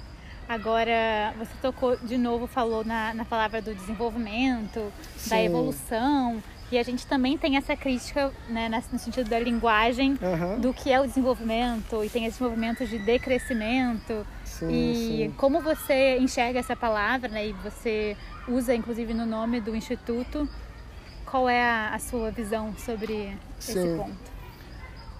Agora, 0.53 1.33
você 1.39 1.51
tocou 1.63 1.97
de 1.97 2.15
novo, 2.15 2.45
falou 2.45 2.85
na, 2.85 3.11
na 3.11 3.25
palavra 3.25 3.59
do 3.59 3.73
desenvolvimento, 3.73 4.93
Sim. 5.17 5.29
da 5.31 5.41
evolução. 5.41 6.43
E 6.71 6.77
a 6.77 6.83
gente 6.83 7.07
também 7.07 7.39
tem 7.39 7.57
essa 7.57 7.75
crítica, 7.75 8.31
né, 8.47 8.69
no 8.69 8.99
sentido 8.99 9.27
da 9.27 9.39
linguagem, 9.39 10.11
uhum. 10.21 10.59
do 10.59 10.71
que 10.71 10.91
é 10.91 11.01
o 11.01 11.07
desenvolvimento, 11.07 12.03
e 12.03 12.09
tem 12.09 12.25
esse 12.25 12.41
movimento 12.41 12.85
de 12.85 12.99
decrescimento. 12.99 14.25
Sim, 14.45 14.69
e 14.71 14.95
sim. 15.27 15.33
como 15.37 15.59
você 15.59 16.19
enxerga 16.19 16.59
essa 16.59 16.75
palavra, 16.75 17.29
né, 17.29 17.47
e 17.47 17.53
você 17.53 18.15
usa 18.47 18.75
inclusive 18.75 19.11
no 19.11 19.25
nome 19.25 19.59
do 19.59 19.75
Instituto, 19.75 20.47
qual 21.25 21.49
é 21.49 21.63
a, 21.63 21.95
a 21.95 21.99
sua 21.99 22.29
visão 22.29 22.75
sobre 22.77 23.35
sim. 23.59 23.71
esse 23.71 23.97
ponto? 23.97 24.32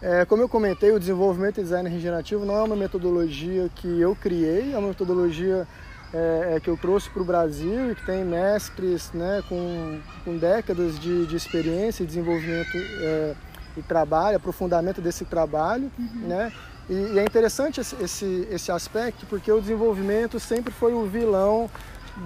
É, 0.04 0.26
como 0.26 0.42
eu 0.42 0.50
comentei, 0.50 0.92
o 0.92 1.00
desenvolvimento 1.00 1.62
e 1.62 1.64
design 1.64 1.90
regenerativo 1.90 2.44
não 2.44 2.58
é 2.58 2.64
uma 2.64 2.76
metodologia 2.76 3.70
que 3.74 4.02
eu 4.02 4.14
criei, 4.14 4.74
é 4.74 4.78
uma 4.78 4.90
metodologia 4.90 5.66
é, 6.14 6.56
é 6.58 6.60
que 6.60 6.70
eu 6.70 6.76
trouxe 6.76 7.10
para 7.10 7.22
o 7.22 7.26
Brasil 7.26 7.90
e 7.90 7.96
que 7.96 8.06
tem 8.06 8.26
mestres 8.26 9.14
né, 9.14 9.42
com, 9.48 10.02
com 10.26 10.38
décadas 10.38 11.00
de, 11.00 11.26
de 11.26 11.38
experiência 11.38 12.04
e 12.04 12.06
desenvolvimento 12.06 12.76
é, 12.76 13.34
e 13.78 13.82
trabalho, 13.82 14.36
aprofundamento 14.36 15.00
desse 15.00 15.24
trabalho. 15.24 15.90
Uhum. 15.98 16.28
Né? 16.28 16.52
E, 16.90 16.94
e, 16.94 17.20
é 17.20 17.24
interessante 17.24 17.80
esse, 17.80 18.46
esse 18.52 18.72
aspecto 18.74 19.26
porque 19.28 19.50
o 19.50 19.62
desenvolvimento 19.62 20.38
sempre 20.38 20.74
foi 20.74 20.94
o 20.94 21.06
vilão 21.06 21.72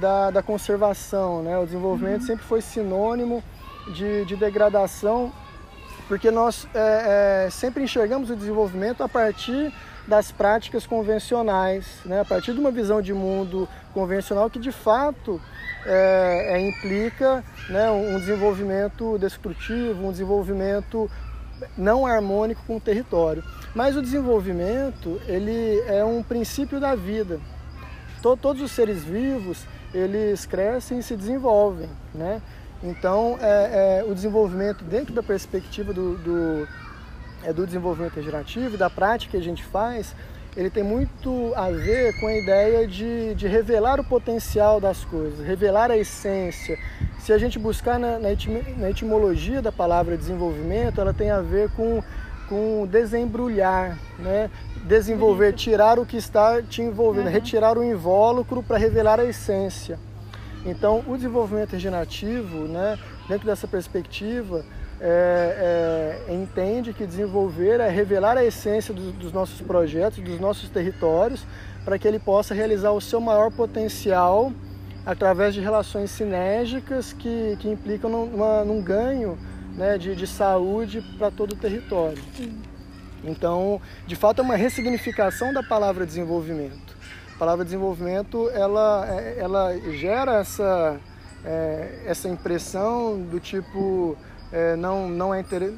da, 0.01 0.31
da 0.31 0.41
conservação, 0.41 1.43
né? 1.43 1.55
o 1.60 1.65
desenvolvimento 1.65 2.22
uhum. 2.22 2.27
sempre 2.27 2.43
foi 2.43 2.60
sinônimo 2.60 3.43
de, 3.93 4.25
de 4.25 4.36
degradação 4.36 5.31
porque 6.07 6.31
nós 6.31 6.67
é, 6.73 7.45
é, 7.45 7.49
sempre 7.49 7.83
enxergamos 7.83 8.29
o 8.29 8.35
desenvolvimento 8.35 9.03
a 9.03 9.09
partir 9.09 9.73
das 10.07 10.31
práticas 10.31 10.87
convencionais, 10.87 11.99
né? 12.05 12.21
a 12.21 12.25
partir 12.25 12.53
de 12.53 12.59
uma 12.59 12.71
visão 12.71 13.01
de 13.01 13.13
mundo 13.13 13.67
convencional 13.93 14.49
que 14.49 14.57
de 14.57 14.71
fato 14.71 15.41
é, 15.85 16.55
é 16.55 16.67
implica 16.67 17.43
né, 17.69 17.89
um 17.91 18.17
desenvolvimento 18.19 19.17
destrutivo, 19.17 20.07
um 20.07 20.11
desenvolvimento 20.11 21.09
não 21.77 22.05
harmônico 22.05 22.61
com 22.65 22.77
o 22.77 22.79
território. 22.79 23.43
Mas 23.75 23.95
o 23.97 24.01
desenvolvimento 24.01 25.19
ele 25.27 25.81
é 25.87 26.03
um 26.03 26.23
princípio 26.23 26.79
da 26.79 26.95
vida. 26.95 27.39
Todos 28.21 28.61
os 28.61 28.71
seres 28.71 29.03
vivos 29.03 29.65
eles 29.93 30.45
crescem 30.45 30.99
e 30.99 31.03
se 31.03 31.15
desenvolvem, 31.15 31.89
né? 32.13 32.41
Então, 32.84 33.38
é, 33.41 34.01
é, 34.01 34.05
o 34.07 34.13
desenvolvimento 34.13 34.84
dentro 34.84 35.13
da 35.13 35.24
perspectiva 35.24 35.91
do, 35.93 36.15
do, 36.17 36.67
é, 37.43 37.51
do 37.51 37.65
desenvolvimento 37.65 38.15
regenerativo 38.15 38.75
e 38.75 38.77
da 38.77 38.89
prática 38.89 39.31
que 39.31 39.38
a 39.38 39.41
gente 39.41 39.63
faz, 39.63 40.15
ele 40.55 40.69
tem 40.69 40.84
muito 40.84 41.53
a 41.55 41.69
ver 41.69 42.19
com 42.19 42.27
a 42.27 42.36
ideia 42.36 42.88
de, 42.88 43.36
de 43.36 43.48
revelar 43.48 44.00
o 44.00 44.03
potencial 44.03 44.81
das 44.81 45.05
coisas, 45.05 45.46
revelar 45.46 45.91
a 45.91 45.98
essência. 45.98 46.77
Se 47.19 47.31
a 47.31 47.38
gente 47.38 47.60
buscar 47.60 48.00
na, 48.00 48.17
na 48.17 48.89
etimologia 48.89 49.62
da 49.62 49.72
palavra 49.72 50.17
desenvolvimento, 50.17 51.00
ela 51.00 51.13
tem 51.13 51.29
a 51.29 51.41
ver 51.41 51.69
com, 51.72 52.03
com 52.50 52.88
desembrulhar, 52.88 54.00
né? 54.17 54.50
desenvolver, 54.84 55.53
tirar 55.53 56.00
o 56.00 56.05
que 56.05 56.17
está 56.17 56.60
te 56.62 56.81
envolvendo, 56.81 57.25
uhum. 57.25 57.31
retirar 57.31 57.77
o 57.77 57.84
invólucro 57.84 58.63
para 58.63 58.77
revelar 58.77 59.19
a 59.19 59.25
essência. 59.25 60.00
Então, 60.67 61.01
o 61.07 61.15
desenvolvimento 61.15 61.71
regenerativo, 61.71 62.67
né, 62.67 63.00
dentro 63.29 63.47
dessa 63.47 63.65
perspectiva, 63.67 64.65
é, 65.00 66.25
é, 66.27 66.33
entende 66.33 66.91
que 66.91 67.05
desenvolver 67.05 67.79
é 67.79 67.88
revelar 67.88 68.36
a 68.38 68.43
essência 68.43 68.93
do, 68.93 69.13
dos 69.13 69.31
nossos 69.31 69.62
projetos, 69.62 70.19
dos 70.19 70.39
nossos 70.39 70.69
territórios, 70.69 71.45
para 71.86 71.97
que 71.97 72.05
ele 72.05 72.19
possa 72.19 72.53
realizar 72.53 72.91
o 72.91 73.00
seu 73.00 73.21
maior 73.21 73.50
potencial 73.50 74.51
através 75.05 75.53
de 75.53 75.62
relações 75.62 76.12
sinérgicas 76.12 77.13
que, 77.13 77.55
que 77.62 77.69
implicam 77.69 78.09
numa, 78.09 78.65
num 78.65 78.81
ganho 78.81 79.38
né, 79.74 79.97
de, 79.97 80.15
de 80.15 80.27
saúde 80.27 81.01
para 81.17 81.31
todo 81.31 81.53
o 81.53 81.55
território. 81.55 82.21
Então, 83.24 83.79
de 84.05 84.17
fato, 84.17 84.41
é 84.41 84.43
uma 84.43 84.57
ressignificação 84.57 85.53
da 85.53 85.63
palavra 85.63 86.05
desenvolvimento. 86.05 86.96
A 87.38 87.39
palavra 87.39 87.63
desenvolvimento, 87.63 88.50
ela, 88.50 89.08
é, 89.08 89.38
ela 89.38 89.77
gera 89.91 90.39
essa, 90.39 91.00
é, 91.46 92.01
essa 92.08 92.27
impressão 92.27 93.22
do 93.22 93.39
tipo, 93.39 94.17
é, 94.51 94.75
não, 94.75 95.08
não 95.08 95.32
é 95.32 95.41
interessante 95.41 95.77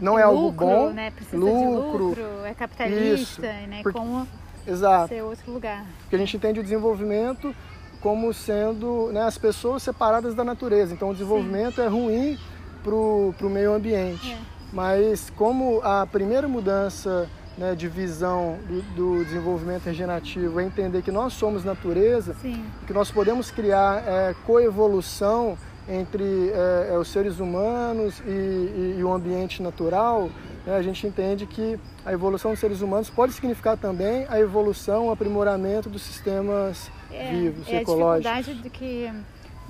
não 0.00 0.18
é, 0.18 0.22
é 0.22 0.24
algo 0.24 0.50
bom, 0.50 0.90
né? 0.90 1.10
Precisa 1.10 1.36
lucro, 1.36 2.04
lucro, 2.04 2.44
é 2.44 2.54
capitalista, 2.54 3.12
isso, 3.14 3.40
né? 3.42 3.80
Porque, 3.82 3.98
Como 3.98 4.26
exato, 4.66 5.08
ser 5.08 5.22
outro 5.22 5.52
lugar. 5.52 5.84
Porque 6.02 6.16
a 6.16 6.18
gente 6.18 6.36
entende 6.36 6.60
o 6.60 6.62
desenvolvimento 6.62 7.54
como 8.00 8.32
sendo 8.32 9.10
né, 9.12 9.22
as 9.22 9.36
pessoas 9.36 9.82
separadas 9.82 10.34
da 10.34 10.42
natureza. 10.42 10.94
Então 10.94 11.10
o 11.10 11.12
desenvolvimento 11.12 11.76
Sim. 11.76 11.82
é 11.82 11.86
ruim 11.86 12.38
para 12.82 12.94
o 12.94 13.50
meio 13.50 13.74
ambiente. 13.74 14.32
É. 14.32 14.38
Mas 14.72 15.28
como 15.36 15.80
a 15.82 16.06
primeira 16.06 16.48
mudança 16.48 17.28
né, 17.56 17.74
de 17.74 17.88
visão 17.88 18.58
do, 18.66 18.82
do, 18.94 19.24
desenvolvimento 19.24 19.84
regenerativo 19.84 20.60
é 20.60 20.64
entender 20.64 21.02
que 21.02 21.10
nós 21.10 21.32
somos 21.32 21.64
natureza, 21.64 22.34
Sim. 22.40 22.64
que 22.86 22.92
nós 22.92 23.10
podemos 23.10 23.50
criar 23.50 24.02
é, 24.06 24.34
coevolução 24.46 25.58
entre 25.88 26.50
é, 26.50 26.90
é, 26.92 26.98
os 26.98 27.08
seres 27.08 27.40
humanos 27.40 28.20
e, 28.20 28.30
e, 28.30 28.96
e 28.98 29.04
o 29.04 29.12
ambiente 29.12 29.62
natural, 29.62 30.30
né, 30.64 30.76
a 30.76 30.82
gente 30.82 31.06
entende 31.06 31.46
que 31.46 31.78
a 32.04 32.12
evolução 32.12 32.52
dos 32.52 32.60
seres 32.60 32.80
humanos 32.80 33.10
pode 33.10 33.32
significar 33.32 33.76
também 33.76 34.26
a 34.28 34.38
evolução, 34.38 35.08
o 35.08 35.10
aprimoramento 35.10 35.88
dos 35.88 36.02
sistemas 36.02 36.90
é, 37.10 37.30
vivos, 37.32 37.68
é 37.68 37.82
ecológicos. 37.82 38.30
a 38.30 38.40
dificuldade 38.40 38.62
de 38.62 38.70
que 38.70 39.10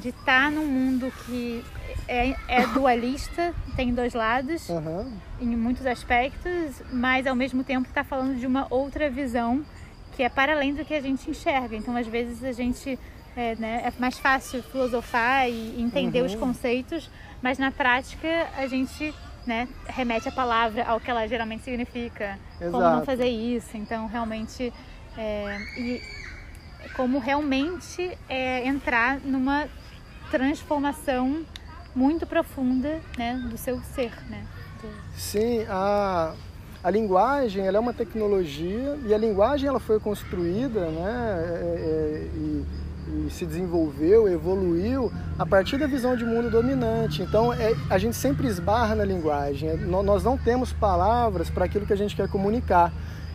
de 0.01 0.09
estar 0.09 0.45
tá 0.45 0.51
num 0.51 0.67
mundo 0.67 1.13
que 1.27 1.65
é, 2.09 2.35
é 2.49 2.67
dualista, 2.69 3.55
tem 3.77 3.95
dois 3.95 4.15
lados 4.15 4.69
uhum. 4.69 5.13
em 5.41 5.57
muitos 5.57 5.87
aspectos, 5.87 6.83
mas 6.91 7.27
ao 7.27 7.37
mesmo 7.37 7.63
tempo 7.63 7.89
está 7.89 8.03
falando 8.03 8.39
de 8.39 8.47
uma 8.47 8.67
outra 8.71 9.09
visão 9.11 9.65
que 10.17 10.23
é 10.23 10.29
para 10.29 10.55
além 10.55 10.75
do 10.75 10.85
que 10.85 10.93
a 10.93 11.01
gente 11.01 11.31
enxerga. 11.31 11.77
Então, 11.77 11.97
às 11.97 12.07
vezes 12.07 12.43
a 12.43 12.53
gente 12.53 12.99
é, 13.37 13.55
né, 13.57 13.83
é 13.85 14.01
mais 14.01 14.19
fácil 14.19 14.63
filosofar 14.63 15.49
e 15.49 15.81
entender 15.81 16.21
uhum. 16.21 16.27
os 16.27 16.35
conceitos, 16.35 17.09
mas 17.41 17.59
na 17.59 17.71
prática 17.71 18.49
a 18.57 18.67
gente 18.67 19.15
né, 19.47 19.69
remete 19.87 20.29
a 20.29 20.33
palavra 20.33 20.85
ao 20.85 21.01
que 21.01 21.11
ela 21.11 21.27
geralmente 21.27 21.63
significa. 21.63 22.39
Exato. 22.61 22.73
Como 22.73 22.83
não 22.83 23.05
fazer 23.05 23.29
isso? 23.29 23.77
Então, 23.77 24.07
realmente, 24.07 24.73
é, 25.17 25.59
e 25.79 26.03
como 26.97 27.19
realmente 27.19 28.17
é, 28.29 28.67
entrar 28.67 29.21
numa 29.21 29.69
transformação 30.31 31.45
muito 31.95 32.27
profunda 32.27 33.01
né, 33.19 33.35
do 33.51 33.59
seu 33.59 33.81
ser, 33.95 34.13
né? 34.29 34.45
Do... 34.81 34.89
Sim, 35.19 35.65
a, 35.69 36.35
a 36.83 36.91
linguagem 36.91 37.67
ela 37.67 37.77
é 37.77 37.81
uma 37.81 37.93
tecnologia 37.93 38.99
e 39.07 39.13
a 39.13 39.19
linguagem 39.19 39.69
ela 39.69 39.81
foi 39.81 39.99
construída, 39.99 40.87
né? 40.87 41.45
É, 41.45 41.81
é, 41.83 42.29
e, 42.35 42.65
e 43.09 43.31
se 43.31 43.45
desenvolveu, 43.45 44.29
evoluiu 44.29 45.11
a 45.37 45.45
partir 45.45 45.79
da 45.79 45.87
visão 45.87 46.17
de 46.17 46.25
mundo 46.25 46.49
dominante. 46.49 47.23
Então, 47.23 47.53
é, 47.53 47.75
a 47.91 47.99
gente 47.99 48.15
sempre 48.15 48.47
esbarra 48.47 48.95
na 48.95 49.05
linguagem. 49.05 49.69
É, 49.69 49.77
nós 49.77 50.23
não 50.23 50.39
temos 50.39 50.73
palavras 50.73 51.51
para 51.51 51.65
aquilo 51.65 51.85
que 51.85 51.93
a 51.93 51.97
gente 51.97 52.15
quer 52.15 52.29
comunicar. 52.29 52.93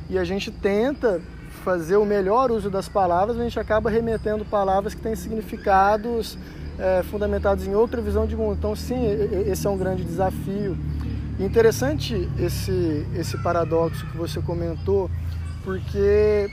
E 0.09 0.17
a 0.17 0.23
gente 0.23 0.49
tenta 0.49 1.21
fazer 1.63 1.97
o 1.97 2.05
melhor 2.05 2.51
uso 2.51 2.69
das 2.69 2.87
palavras, 2.87 3.37
a 3.37 3.43
gente 3.43 3.59
acaba 3.59 3.89
remetendo 3.89 4.45
palavras 4.45 4.93
que 4.93 5.01
têm 5.01 5.15
significados 5.15 6.37
é, 6.79 7.03
fundamentados 7.03 7.65
em 7.67 7.75
outra 7.75 8.01
visão 8.01 8.25
de 8.25 8.35
mundo. 8.35 8.55
Então, 8.57 8.75
sim, 8.75 9.05
esse 9.47 9.65
é 9.65 9.69
um 9.69 9.77
grande 9.77 10.03
desafio. 10.03 10.77
interessante 11.39 12.29
esse, 12.39 13.05
esse 13.15 13.37
paradoxo 13.43 14.05
que 14.07 14.17
você 14.17 14.41
comentou, 14.41 15.09
porque 15.63 16.49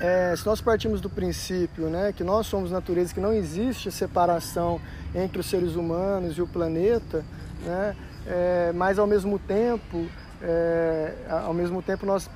é, 0.00 0.34
se 0.36 0.44
nós 0.44 0.60
partimos 0.60 1.00
do 1.00 1.08
princípio 1.08 1.88
né, 1.88 2.12
que 2.12 2.22
nós 2.22 2.46
somos 2.46 2.70
natureza, 2.70 3.14
que 3.14 3.20
não 3.20 3.32
existe 3.32 3.90
separação 3.90 4.80
entre 5.14 5.40
os 5.40 5.46
seres 5.46 5.74
humanos 5.74 6.36
e 6.36 6.42
o 6.42 6.46
planeta, 6.46 7.24
né, 7.64 7.96
é, 8.26 8.72
mas 8.74 8.98
ao 8.98 9.06
mesmo 9.06 9.38
tempo, 9.38 10.06
é, 10.42 11.14
ao 11.30 11.54
mesmo 11.54 11.80
tempo 11.80 12.04
nós 12.04 12.28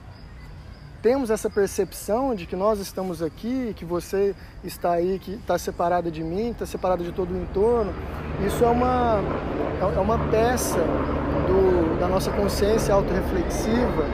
temos 1.03 1.31
essa 1.31 1.49
percepção 1.49 2.35
de 2.35 2.47
que 2.47 2.55
nós 2.55 2.79
estamos 2.79 3.23
aqui, 3.23 3.73
que 3.75 3.85
você 3.85 4.35
está 4.63 4.93
aí, 4.93 5.19
que 5.19 5.33
está 5.35 5.59
separado 5.59 6.11
de 6.11 6.23
mim, 6.23 6.51
está 6.51 6.67
separado 6.67 7.03
de 7.03 7.13
todo 7.13 7.33
o 7.33 7.37
entorno, 7.37 7.93
isso 8.47 8.65
é 8.65 8.69
uma, 8.69 9.21
é, 9.81 9.97
é 9.97 10.01
uma 10.01 10.19
peça 10.31 10.79
do, 11.47 11.99
da 11.99 12.07
nossa 12.07 12.31
consciência 12.31 12.95
autorreflexiva 12.95 14.05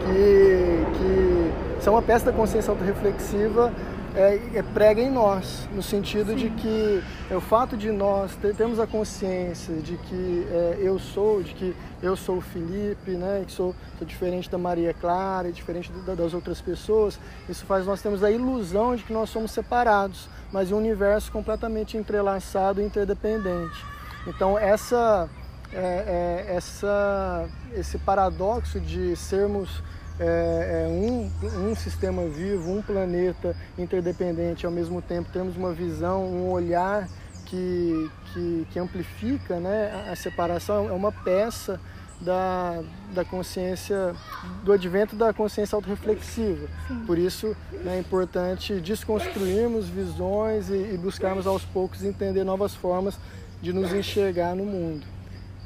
que, 0.00 0.86
que 0.98 1.52
isso 1.78 1.88
é 1.88 1.92
uma 1.92 2.02
peça 2.02 2.26
da 2.26 2.32
consciência 2.32 2.70
autorreflexiva 2.70 3.72
é, 4.14 4.40
é, 4.54 4.62
prega 4.62 5.00
em 5.00 5.10
nós, 5.10 5.68
no 5.72 5.82
sentido 5.82 6.30
Sim. 6.30 6.36
de 6.36 6.50
que 6.50 7.02
é, 7.30 7.36
o 7.36 7.40
fato 7.40 7.76
de 7.76 7.90
nós 7.90 8.34
ter, 8.36 8.54
termos 8.54 8.80
a 8.80 8.86
consciência 8.86 9.74
de 9.76 9.96
que 9.96 10.46
é, 10.50 10.78
eu 10.80 10.98
sou, 10.98 11.42
de 11.42 11.54
que 11.54 11.76
eu 12.02 12.16
sou 12.16 12.38
o 12.38 12.40
Felipe, 12.40 13.12
né, 13.12 13.44
que 13.46 13.52
sou, 13.52 13.74
sou 13.98 14.06
diferente 14.06 14.50
da 14.50 14.58
Maria 14.58 14.92
Clara, 14.92 15.52
diferente 15.52 15.92
da, 16.06 16.14
das 16.14 16.34
outras 16.34 16.60
pessoas, 16.60 17.18
isso 17.48 17.64
faz 17.64 17.86
nós 17.86 18.02
temos 18.02 18.24
a 18.24 18.30
ilusão 18.30 18.96
de 18.96 19.04
que 19.04 19.12
nós 19.12 19.30
somos 19.30 19.52
separados, 19.52 20.28
mas 20.52 20.72
um 20.72 20.76
universo 20.76 21.30
completamente 21.30 21.96
entrelaçado 21.96 22.80
e 22.80 22.84
interdependente. 22.84 23.84
Então 24.26 24.58
essa, 24.58 25.28
é, 25.72 26.46
é, 26.48 26.54
essa, 26.56 27.48
esse 27.74 27.98
paradoxo 27.98 28.80
de 28.80 29.14
sermos 29.14 29.82
é, 30.20 30.84
é 30.84 30.88
um, 30.88 31.30
um 31.70 31.74
sistema 31.74 32.26
vivo, 32.26 32.70
um 32.70 32.82
planeta 32.82 33.56
interdependente, 33.78 34.66
ao 34.66 34.72
mesmo 34.72 35.00
tempo 35.00 35.30
temos 35.32 35.56
uma 35.56 35.72
visão, 35.72 36.24
um 36.24 36.50
olhar 36.50 37.08
que, 37.46 38.10
que, 38.32 38.66
que 38.70 38.78
amplifica 38.78 39.58
né, 39.58 40.08
a, 40.10 40.14
separação, 40.14 40.90
é 40.90 40.92
uma 40.92 41.10
peça 41.10 41.80
da, 42.20 42.82
da 43.14 43.24
consciência, 43.24 44.14
do 44.62 44.72
advento 44.72 45.16
da 45.16 45.32
consciência 45.32 45.74
autorreflexiva. 45.74 46.68
Por 47.06 47.18
isso 47.18 47.56
né, 47.82 47.96
é 47.96 47.98
importante 47.98 48.78
desconstruirmos 48.78 49.88
visões 49.88 50.68
e, 50.68 50.92
e 50.92 50.98
buscarmos 50.98 51.46
aos 51.46 51.64
poucos 51.64 52.04
entender 52.04 52.44
novas 52.44 52.74
formas 52.74 53.18
de 53.62 53.72
nos 53.72 53.92
enxergar 53.92 54.54
no 54.54 54.66
mundo. 54.66 55.19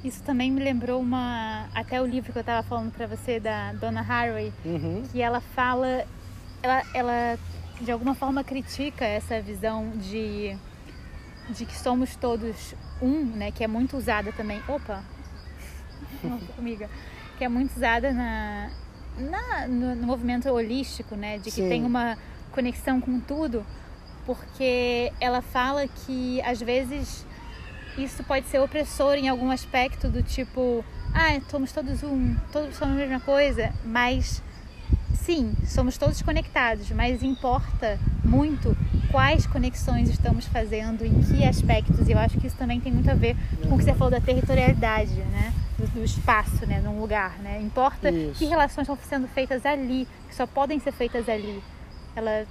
Isso 0.05 0.23
também 0.23 0.53
me 0.53 0.62
lembrou 0.62 1.01
uma 1.01 1.67
até 1.75 2.01
o 2.01 2.05
livro 2.05 2.31
que 2.31 2.38
eu 2.38 2.43
estava 2.43 2.62
falando 2.62 2.93
para 2.93 3.07
você 3.07 3.40
da 3.40 3.73
Donna 3.73 4.03
Haraway, 4.03 4.53
uhum. 4.62 5.03
que 5.11 5.23
ela 5.23 5.40
fala, 5.40 6.07
ela, 6.62 6.83
ela 6.93 7.38
de 7.81 7.90
alguma 7.90 8.14
forma 8.14 8.45
critica 8.45 9.05
essa 9.07 9.40
visão 9.40 9.93
de 9.97 10.57
de 11.49 11.67
que 11.67 11.77
somos 11.77 12.17
todos 12.17 12.75
um, 13.01 13.25
né? 13.25 13.51
Que 13.51 13.64
é 13.64 13.67
muito 13.67 13.97
usada 13.97 14.33
também. 14.33 14.62
Opa, 14.69 15.03
amiga, 16.59 16.88
que 17.38 17.45
é 17.45 17.49
muito 17.49 17.75
usada 17.75 18.12
na, 18.12 18.71
na 19.19 19.69
no, 19.69 19.95
no, 19.95 20.07
movimento 20.07 20.49
holístico, 20.51 21.17
né? 21.17 21.38
De 21.38 21.45
que 21.45 21.62
Sim. 21.62 21.69
tem 21.69 21.85
uma 21.85 22.19
conexão 22.53 23.01
com 23.01 23.21
tudo, 23.21 23.64
porque 24.27 25.12
ela 25.21 25.43
fala 25.43 25.87
que 25.88 26.40
às 26.43 26.61
vezes 26.61 27.27
isso 27.98 28.22
pode 28.24 28.46
ser 28.46 28.59
opressor 28.61 29.14
em 29.14 29.28
algum 29.28 29.50
aspecto 29.50 30.09
do 30.09 30.22
tipo, 30.22 30.85
ah, 31.14 31.40
somos 31.50 31.72
todos 31.72 32.02
um, 32.02 32.35
todos 32.52 32.76
somos 32.76 32.96
a 32.96 32.98
mesma 32.98 33.20
coisa, 33.20 33.72
mas 33.85 34.42
sim, 35.14 35.54
somos 35.66 35.96
todos 35.96 36.20
conectados, 36.22 36.90
mas 36.90 37.22
importa 37.22 37.98
muito 38.24 38.76
quais 39.11 39.46
conexões 39.46 40.09
estamos 40.09 40.46
fazendo, 40.46 41.04
em 41.04 41.22
que 41.22 41.44
aspectos. 41.44 42.09
E 42.09 42.12
eu 42.12 42.18
acho 42.18 42.37
que 42.38 42.46
isso 42.46 42.57
também 42.57 42.80
tem 42.80 42.92
muito 42.92 43.11
a 43.11 43.14
ver 43.14 43.37
com 43.68 43.74
o 43.74 43.78
que 43.78 43.85
você 43.85 43.94
falou 43.94 44.11
da 44.11 44.20
territorialidade, 44.20 45.14
né? 45.14 45.52
Do, 45.78 45.87
do 45.87 46.04
espaço, 46.04 46.66
né? 46.66 46.80
Num 46.80 47.00
lugar, 47.00 47.38
né? 47.38 47.61
Importa 47.62 48.11
isso. 48.11 48.38
que 48.38 48.44
relações 48.44 48.88
estão 48.88 48.98
sendo 49.09 49.28
feitas 49.28 49.64
ali, 49.64 50.07
que 50.28 50.35
só 50.35 50.46
podem 50.46 50.78
ser 50.80 50.92
feitas 50.92 51.28
ali. 51.28 51.62
Ela 52.16 52.46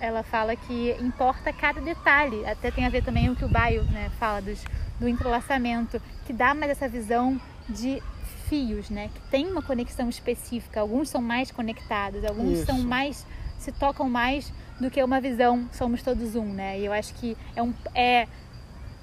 ela 0.00 0.22
fala 0.22 0.56
que 0.56 0.96
importa 1.00 1.52
cada 1.52 1.80
detalhe. 1.80 2.44
Até 2.46 2.70
tem 2.70 2.86
a 2.86 2.88
ver 2.88 3.04
também 3.04 3.30
o 3.30 3.36
que 3.36 3.44
o 3.44 3.48
Baio 3.48 3.82
né, 3.84 4.10
fala 4.18 4.40
dos, 4.40 4.64
do 4.98 5.08
entrelaçamento, 5.08 6.00
que 6.26 6.32
dá 6.32 6.54
mais 6.54 6.72
essa 6.72 6.88
visão 6.88 7.40
de 7.68 8.02
fios, 8.48 8.88
né? 8.90 9.10
Que 9.14 9.20
tem 9.30 9.46
uma 9.46 9.62
conexão 9.62 10.08
específica. 10.08 10.80
Alguns 10.80 11.08
são 11.08 11.20
mais 11.20 11.50
conectados, 11.50 12.24
alguns 12.24 12.58
Isso. 12.58 12.66
são 12.66 12.78
mais 12.80 13.26
se 13.58 13.72
tocam 13.72 14.08
mais 14.08 14.52
do 14.80 14.90
que 14.90 15.02
uma 15.02 15.20
visão 15.20 15.68
somos 15.72 16.02
todos 16.02 16.36
um, 16.36 16.46
né? 16.46 16.78
E 16.78 16.86
eu 16.86 16.92
acho 16.92 17.12
que 17.14 17.36
é 17.54 17.62
um 17.62 17.74
é 17.94 18.26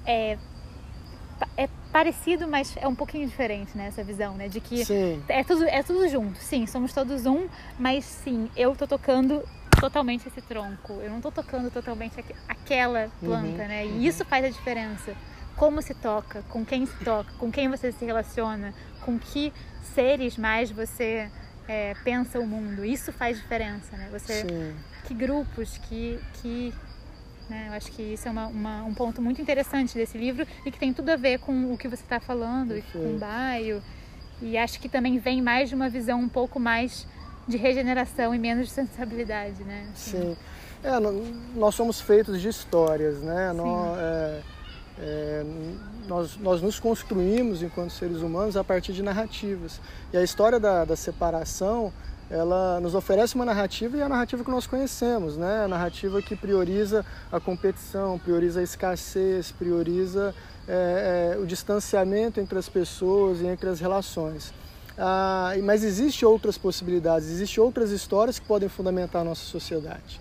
é, 0.04 0.38
é 1.56 1.68
parecido, 1.92 2.46
mas 2.48 2.74
é 2.76 2.88
um 2.88 2.94
pouquinho 2.94 3.26
diferente, 3.26 3.76
né? 3.76 3.86
Essa 3.86 4.02
visão, 4.02 4.34
né? 4.34 4.48
De 4.48 4.60
que 4.60 4.84
sim. 4.84 5.22
é 5.28 5.44
tudo 5.44 5.64
é 5.64 5.82
tudo 5.82 6.08
junto. 6.08 6.38
Sim, 6.38 6.66
somos 6.66 6.92
todos 6.92 7.26
um, 7.26 7.46
mas 7.78 8.04
sim, 8.04 8.50
eu 8.56 8.74
tô 8.74 8.86
tocando 8.86 9.42
totalmente 9.80 10.28
esse 10.28 10.40
tronco. 10.42 10.94
Eu 10.94 11.10
não 11.10 11.20
tô 11.20 11.30
tocando 11.30 11.70
totalmente 11.70 12.22
aquela 12.48 13.10
planta, 13.20 13.62
uhum, 13.62 13.68
né? 13.68 13.86
E 13.86 13.90
uhum. 13.90 14.02
isso 14.02 14.24
faz 14.24 14.44
a 14.44 14.48
diferença. 14.48 15.14
Como 15.56 15.80
se 15.80 15.94
toca, 15.94 16.42
com 16.50 16.64
quem 16.64 16.84
se 16.84 16.96
toca, 17.04 17.32
com 17.38 17.50
quem 17.50 17.68
você 17.68 17.90
se 17.90 18.04
relaciona, 18.04 18.74
com 19.02 19.18
que 19.18 19.52
seres 19.94 20.36
mais 20.36 20.70
você 20.70 21.30
é, 21.66 21.94
pensa 22.04 22.38
o 22.38 22.46
mundo. 22.46 22.84
Isso 22.84 23.12
faz 23.12 23.38
diferença, 23.38 23.96
né? 23.96 24.08
Você, 24.12 24.42
Sim. 24.42 24.74
que 25.04 25.14
grupos, 25.14 25.78
que, 25.78 26.20
que 26.34 26.74
né? 27.48 27.66
Eu 27.68 27.72
acho 27.74 27.90
que 27.92 28.02
isso 28.02 28.26
é 28.28 28.30
uma, 28.30 28.46
uma, 28.48 28.84
um 28.84 28.94
ponto 28.94 29.22
muito 29.22 29.40
interessante 29.40 29.94
desse 29.94 30.18
livro 30.18 30.46
e 30.64 30.70
que 30.70 30.78
tem 30.78 30.92
tudo 30.92 31.10
a 31.10 31.16
ver 31.16 31.38
com 31.38 31.72
o 31.72 31.78
que 31.78 31.88
você 31.88 32.02
está 32.02 32.20
falando, 32.20 32.76
e 32.76 32.82
com 32.82 32.98
o 32.98 33.18
baio. 33.18 33.82
E 34.42 34.58
acho 34.58 34.80
que 34.80 34.88
também 34.88 35.18
vem 35.18 35.40
mais 35.40 35.68
de 35.68 35.74
uma 35.74 35.88
visão 35.88 36.20
um 36.20 36.28
pouco 36.28 36.60
mais 36.60 37.06
de 37.46 37.56
regeneração 37.56 38.34
e 38.34 38.38
menos 38.38 38.66
de 38.66 38.72
sensibilidade, 38.72 39.62
né? 39.64 39.88
Assim. 39.92 40.10
Sim. 40.10 40.36
É, 40.82 40.90
nós 41.54 41.74
somos 41.74 42.00
feitos 42.00 42.40
de 42.40 42.48
histórias, 42.48 43.20
né? 43.20 43.52
Nós, 43.52 43.98
é, 43.98 44.42
é, 44.98 45.44
nós, 46.06 46.36
nós 46.36 46.62
nos 46.62 46.78
construímos 46.78 47.62
enquanto 47.62 47.90
seres 47.90 48.18
humanos 48.18 48.56
a 48.56 48.64
partir 48.64 48.92
de 48.92 49.02
narrativas. 49.02 49.80
E 50.12 50.16
a 50.16 50.22
história 50.22 50.60
da, 50.60 50.84
da 50.84 50.96
separação 50.96 51.92
ela 52.28 52.80
nos 52.80 52.94
oferece 52.94 53.36
uma 53.36 53.44
narrativa 53.44 53.96
e 53.96 54.02
a 54.02 54.08
narrativa 54.08 54.42
que 54.42 54.50
nós 54.50 54.66
conhecemos, 54.66 55.36
né? 55.36 55.64
A 55.64 55.68
narrativa 55.68 56.20
que 56.20 56.34
prioriza 56.34 57.06
a 57.30 57.38
competição, 57.38 58.18
prioriza 58.18 58.60
a 58.60 58.62
escassez, 58.64 59.52
prioriza 59.52 60.34
é, 60.66 61.34
é, 61.34 61.38
o 61.38 61.46
distanciamento 61.46 62.40
entre 62.40 62.58
as 62.58 62.68
pessoas 62.68 63.40
e 63.40 63.46
entre 63.46 63.68
as 63.68 63.78
relações. 63.78 64.52
Ah, 64.98 65.52
mas 65.62 65.84
existem 65.84 66.26
outras 66.26 66.56
possibilidades, 66.56 67.28
existem 67.28 67.62
outras 67.62 67.90
histórias 67.90 68.38
que 68.38 68.46
podem 68.46 68.68
fundamentar 68.68 69.22
a 69.22 69.24
nossa 69.24 69.44
sociedade. 69.44 70.20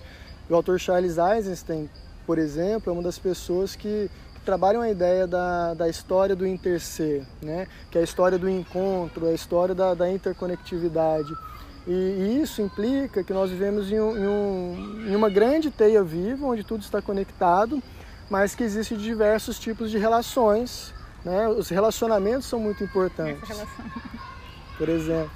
O 0.50 0.56
autor 0.56 0.80
Charles 0.80 1.18
Eisenstein, 1.18 1.90
por 2.26 2.38
exemplo, 2.38 2.90
é 2.90 2.94
uma 2.94 3.02
das 3.02 3.18
pessoas 3.18 3.76
que, 3.76 4.10
que 4.34 4.40
trabalham 4.42 4.82
a 4.82 4.90
ideia 4.90 5.26
da, 5.26 5.74
da 5.74 5.90
história 5.90 6.36
do 6.36 6.46
interser, 6.46 7.26
né? 7.42 7.68
que 7.90 7.98
é 7.98 8.02
a 8.02 8.04
história 8.04 8.38
do 8.38 8.50
encontro, 8.50 9.28
a 9.28 9.34
história 9.34 9.74
da, 9.74 9.94
da 9.94 10.12
interconectividade. 10.12 11.34
E, 11.88 11.92
e 11.92 12.42
isso 12.42 12.62
implica 12.62 13.24
que 13.24 13.32
nós 13.32 13.50
vivemos 13.50 13.92
em, 13.92 14.00
um, 14.00 14.18
em, 14.18 14.28
um, 14.28 15.06
em 15.08 15.16
uma 15.16 15.30
grande 15.30 15.72
teia 15.72 16.04
viva, 16.04 16.46
onde 16.46 16.64
tudo 16.64 16.82
está 16.82 17.02
conectado, 17.02 17.82
mas 18.30 18.56
que 18.56 18.64
existem 18.64 18.98
diversos 18.98 19.58
tipos 19.58 19.90
de 19.90 19.98
relações. 19.98 20.94
Né? 21.24 21.48
Os 21.48 21.70
relacionamentos 21.70 22.46
são 22.48 22.60
muito 22.60 22.84
importantes. 22.84 23.50
Por 24.78 24.90
exemplo. 24.90 25.32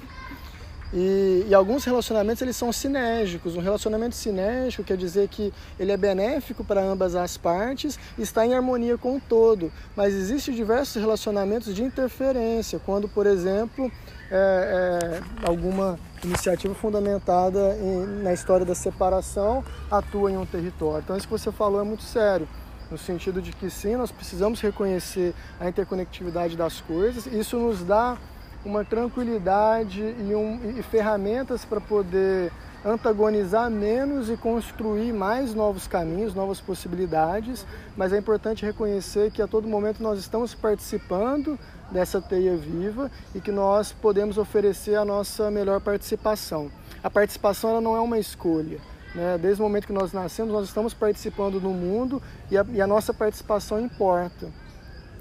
E, 0.92 1.46
e, 1.48 1.54
alguns 1.54 1.84
relacionamentos 1.84 2.42
eles 2.42 2.56
são 2.56 2.72
sinérgicos. 2.72 3.54
Um 3.54 3.60
relacionamento 3.60 4.16
sinérgico 4.16 4.82
quer 4.82 4.96
dizer 4.96 5.28
que 5.28 5.52
ele 5.78 5.92
é 5.92 5.96
benéfico 5.96 6.64
para 6.64 6.82
ambas 6.82 7.14
as 7.14 7.36
partes 7.36 7.98
está 8.18 8.44
em 8.44 8.54
harmonia 8.54 8.98
com 8.98 9.16
o 9.16 9.20
todo. 9.20 9.70
Mas 9.94 10.14
existem 10.14 10.52
diversos 10.52 11.00
relacionamentos 11.00 11.74
de 11.74 11.84
interferência, 11.84 12.80
quando, 12.84 13.08
por 13.08 13.24
exemplo, 13.24 13.90
é, 14.32 14.32
é, 14.32 15.46
alguma 15.46 15.96
iniciativa 16.24 16.74
fundamentada 16.74 17.76
em, 17.80 18.22
na 18.22 18.32
história 18.32 18.66
da 18.66 18.74
separação 18.74 19.64
atua 19.88 20.32
em 20.32 20.36
um 20.36 20.44
território. 20.44 21.02
Então, 21.04 21.16
isso 21.16 21.26
que 21.26 21.32
você 21.32 21.52
falou 21.52 21.80
é 21.80 21.84
muito 21.84 22.02
sério 22.02 22.48
no 22.90 22.98
sentido 22.98 23.40
de 23.40 23.52
que 23.52 23.70
sim, 23.70 23.94
nós 23.94 24.10
precisamos 24.10 24.60
reconhecer 24.60 25.32
a 25.60 25.68
interconectividade 25.68 26.56
das 26.56 26.80
coisas. 26.80 27.26
Isso 27.26 27.56
nos 27.56 27.84
dá 27.84 28.18
uma 28.64 28.84
tranquilidade 28.84 30.00
e, 30.00 30.34
um, 30.34 30.78
e 30.78 30.82
ferramentas 30.82 31.64
para 31.64 31.80
poder 31.80 32.52
antagonizar 32.84 33.70
menos 33.70 34.30
e 34.30 34.36
construir 34.36 35.12
mais 35.12 35.54
novos 35.54 35.86
caminhos, 35.86 36.34
novas 36.34 36.60
possibilidades, 36.60 37.66
mas 37.96 38.12
é 38.12 38.18
importante 38.18 38.64
reconhecer 38.64 39.30
que 39.30 39.42
a 39.42 39.46
todo 39.46 39.68
momento 39.68 40.02
nós 40.02 40.18
estamos 40.18 40.54
participando 40.54 41.58
dessa 41.90 42.20
teia 42.20 42.56
viva 42.56 43.10
e 43.34 43.40
que 43.40 43.52
nós 43.52 43.92
podemos 43.92 44.38
oferecer 44.38 44.94
a 44.94 45.04
nossa 45.04 45.50
melhor 45.50 45.80
participação. 45.80 46.70
A 47.02 47.10
participação 47.10 47.70
ela 47.70 47.80
não 47.80 47.96
é 47.96 48.00
uma 48.00 48.18
escolha. 48.18 48.78
Né? 49.14 49.36
Desde 49.38 49.60
o 49.60 49.64
momento 49.64 49.86
que 49.86 49.92
nós 49.92 50.12
nascemos, 50.12 50.52
nós 50.52 50.66
estamos 50.66 50.94
participando 50.94 51.60
do 51.60 51.70
mundo 51.70 52.22
e 52.50 52.56
a, 52.56 52.64
e 52.72 52.80
a 52.80 52.86
nossa 52.86 53.12
participação 53.12 53.80
importa. 53.80 54.48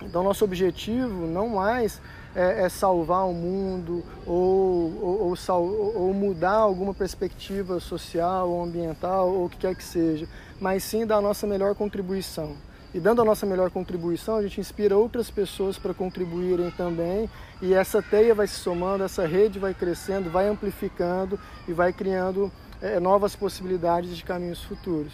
Então, 0.02 0.24
nosso 0.24 0.46
objetivo 0.46 1.28
não 1.28 1.50
mais 1.50 2.00
é, 2.36 2.64
é 2.64 2.70
salvar 2.70 3.28
o 3.28 3.34
mundo 3.34 4.04
ou, 4.26 4.94
ou, 5.02 5.34
ou, 5.34 5.96
ou, 5.96 6.14
mudar 6.14 6.56
alguma 6.56 6.94
perspectiva 6.94 7.80
social 7.80 8.50
ou 8.50 8.64
ambiental 8.64 9.30
ou 9.30 9.46
o 9.46 9.50
que 9.50 9.58
quer 9.58 9.76
que 9.76 9.84
seja, 9.84 10.28
mas 10.60 10.84
sim 10.84 11.06
dar 11.06 11.18
a 11.18 11.22
nossa 11.22 11.48
melhor 11.48 11.76
contribuição. 11.76 12.56
E 12.94 13.00
dando 13.00 13.22
a 13.22 13.26
nossa 13.26 13.46
melhor 13.46 13.70
contribuição, 13.70 14.38
a 14.38 14.42
gente 14.42 14.60
inspira 14.60 14.98
outras 14.98 15.30
pessoas 15.30 15.78
para 15.78 15.94
contribuírem 15.94 16.72
também, 16.72 17.30
e 17.62 17.74
essa 17.74 18.02
teia 18.02 18.34
vai 18.34 18.48
se 18.48 18.56
somando, 18.56 19.04
essa 19.04 19.28
rede 19.28 19.60
vai 19.60 19.76
crescendo, 19.76 20.32
vai 20.32 20.48
amplificando 20.48 21.40
e 21.68 21.74
vai 21.74 21.94
criando 21.94 22.52
é, 22.82 23.00
novas 23.00 23.36
possibilidades 23.36 24.18
de 24.18 24.24
caminhos 24.24 24.64
futuros. 24.64 25.14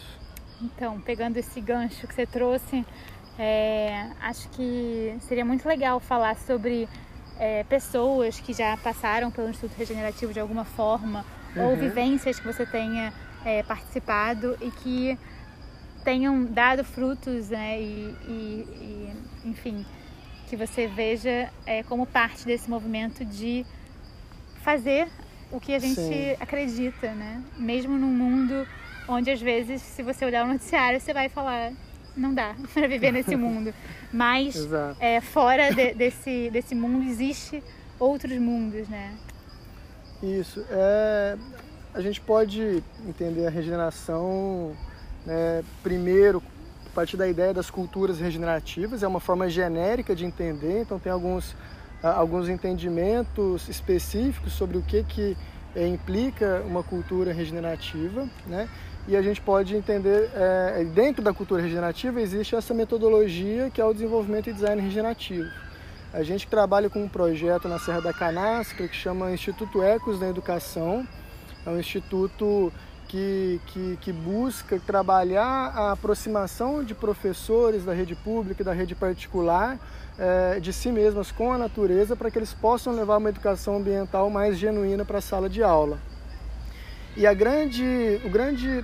Então, 0.62 1.02
pegando 1.02 1.36
esse 1.36 1.60
gancho 1.60 2.08
que 2.08 2.16
você 2.16 2.26
trouxe, 2.26 2.86
é, 3.38 4.10
acho 4.22 4.50
que 4.50 5.16
seria 5.22 5.44
muito 5.44 5.68
legal 5.68 6.00
falar 6.00 6.36
sobre 6.38 6.88
é, 7.38 7.64
pessoas 7.66 8.40
que 8.40 8.54
já 8.54 8.78
passaram 8.78 9.30
pelo 9.30 9.50
Instituto 9.50 9.78
Regenerativo 9.78 10.34
de 10.34 10.40
alguma 10.40 10.64
forma, 10.64 11.26
uhum. 11.56 11.70
ou 11.70 11.76
vivências 11.76 12.40
que 12.40 12.46
você 12.46 12.66
tenha 12.66 13.14
é, 13.44 13.62
participado 13.64 14.58
e 14.62 14.72
que 14.72 15.20
tenham 16.04 16.46
dado 16.46 16.84
frutos, 16.84 17.50
né? 17.50 17.82
E, 17.82 18.16
e, 18.28 19.12
e 19.44 19.50
enfim, 19.50 19.86
que 20.48 20.56
você 20.56 20.88
veja 20.88 21.50
é, 21.66 21.84
como 21.84 22.06
parte 22.06 22.46
desse 22.46 22.70
movimento 22.70 23.26
de 23.26 23.66
fazer 24.62 25.08
o 25.52 25.60
que 25.60 25.74
a 25.74 25.80
gente 25.80 25.96
Sim. 25.96 26.36
acredita, 26.40 27.14
né? 27.14 27.44
Mesmo 27.58 27.98
num 27.98 28.12
mundo 28.12 28.68
onde 29.08 29.30
às 29.30 29.42
vezes, 29.42 29.82
se 29.82 30.02
você 30.02 30.26
olhar 30.26 30.46
o 30.46 30.48
noticiário, 30.48 31.00
você 31.00 31.14
vai 31.14 31.30
falar 31.30 31.72
não 32.16 32.34
dá 32.34 32.56
para 32.74 32.88
viver 32.88 33.12
nesse 33.12 33.36
mundo. 33.36 33.74
Mas 34.12 34.56
é, 35.00 35.20
fora 35.22 35.74
de, 35.74 35.94
desse, 35.94 36.50
desse 36.52 36.76
mundo 36.76 37.04
existe 37.04 37.64
outros 38.00 38.38
mundos, 38.38 38.88
né? 38.88 39.14
Isso. 40.22 40.66
É, 40.70 41.38
a 41.94 42.02
gente 42.02 42.20
pode 42.22 42.84
entender 43.08 43.46
a 43.48 43.50
regeneração 43.50 44.76
né, 45.26 45.64
primeiro 45.82 46.42
a 46.86 46.90
partir 46.96 47.18
da 47.18 47.28
ideia 47.28 47.54
das 47.54 47.70
culturas 47.70 48.20
regenerativas, 48.20 49.04
é 49.04 49.08
uma 49.08 49.20
forma 49.20 49.50
genérica 49.50 50.16
de 50.16 50.26
entender, 50.26 50.82
então 50.82 50.98
tem 50.98 51.12
alguns, 51.12 51.54
alguns 52.02 52.48
entendimentos 52.48 53.68
específicos 53.68 54.54
sobre 54.54 54.78
o 54.78 54.82
que, 54.82 55.04
que 55.04 55.38
implica 55.76 56.64
uma 56.66 56.84
cultura 56.84 57.34
regenerativa, 57.34 58.28
né? 58.48 58.70
e 59.08 59.16
a 59.16 59.22
gente 59.22 59.40
pode 59.42 59.76
entender, 59.76 60.30
é, 60.34 60.84
dentro 60.84 61.22
da 61.22 61.34
cultura 61.34 61.62
regenerativa 61.62 62.20
existe 62.20 62.56
essa 62.56 62.74
metodologia 62.74 63.70
que 63.70 63.80
é 63.80 63.86
o 63.86 63.94
desenvolvimento 63.94 64.50
e 64.50 64.54
design 64.54 64.82
regenerativo. 64.82 65.50
A 66.14 66.24
gente 66.24 66.48
trabalha 66.48 66.90
com 66.90 67.04
um 67.04 67.10
projeto 67.10 67.68
na 67.68 67.78
Serra 67.78 68.02
da 68.02 68.14
Canastra 68.14 68.88
que 68.88 68.96
chama 68.96 69.32
Instituto 69.32 69.84
Ecos 69.84 70.18
da 70.20 70.28
Educação, 70.28 71.06
é 71.66 71.70
um 71.70 71.80
instituto 71.80 72.72
que, 73.08 73.62
que, 73.68 73.98
que, 74.02 74.12
busca 74.12 74.80
trabalhar 74.80 75.72
a 75.76 75.92
aproximação 75.92 76.84
de 76.84 76.94
professores 76.94 77.86
da 77.86 77.94
rede 77.94 78.16
pública 78.16 78.62
e 78.62 78.66
da 78.66 78.74
rede 78.74 78.96
particular 78.96 79.80
é, 80.18 80.60
de 80.60 80.74
si 80.74 80.92
mesmas 80.92 81.32
com 81.32 81.52
a 81.52 81.58
natureza 81.58 82.16
para 82.16 82.32
que 82.32 82.40
eles 82.40 82.54
possam 82.54 82.94
levar 82.94 83.18
uma 83.18 83.30
educação 83.30 83.78
ambiental 83.78 84.30
mais 84.30 84.58
genuína 84.58 85.06
para 85.06 85.20
a 85.20 85.22
sala 85.22 85.50
de 85.50 85.62
aula. 85.62 86.00
E 87.16 87.26
a 87.26 87.34
grande, 87.34 88.20
o 88.26 88.30
grande 88.30 88.84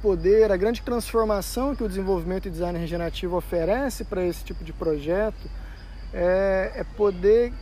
poder, 0.00 0.50
a 0.50 0.56
grande 0.56 0.80
transformação 0.82 1.74
que 1.74 1.82
o 1.82 1.88
desenvolvimento 1.88 2.46
e 2.46 2.50
design 2.50 2.78
regenerativo 2.78 3.36
oferece 3.36 4.04
para 4.04 4.24
esse 4.24 4.44
tipo 4.44 4.64
de 4.64 4.72
projeto 4.72 5.50
é, 6.12 6.72
é, 6.76 6.84
poder 6.96 7.52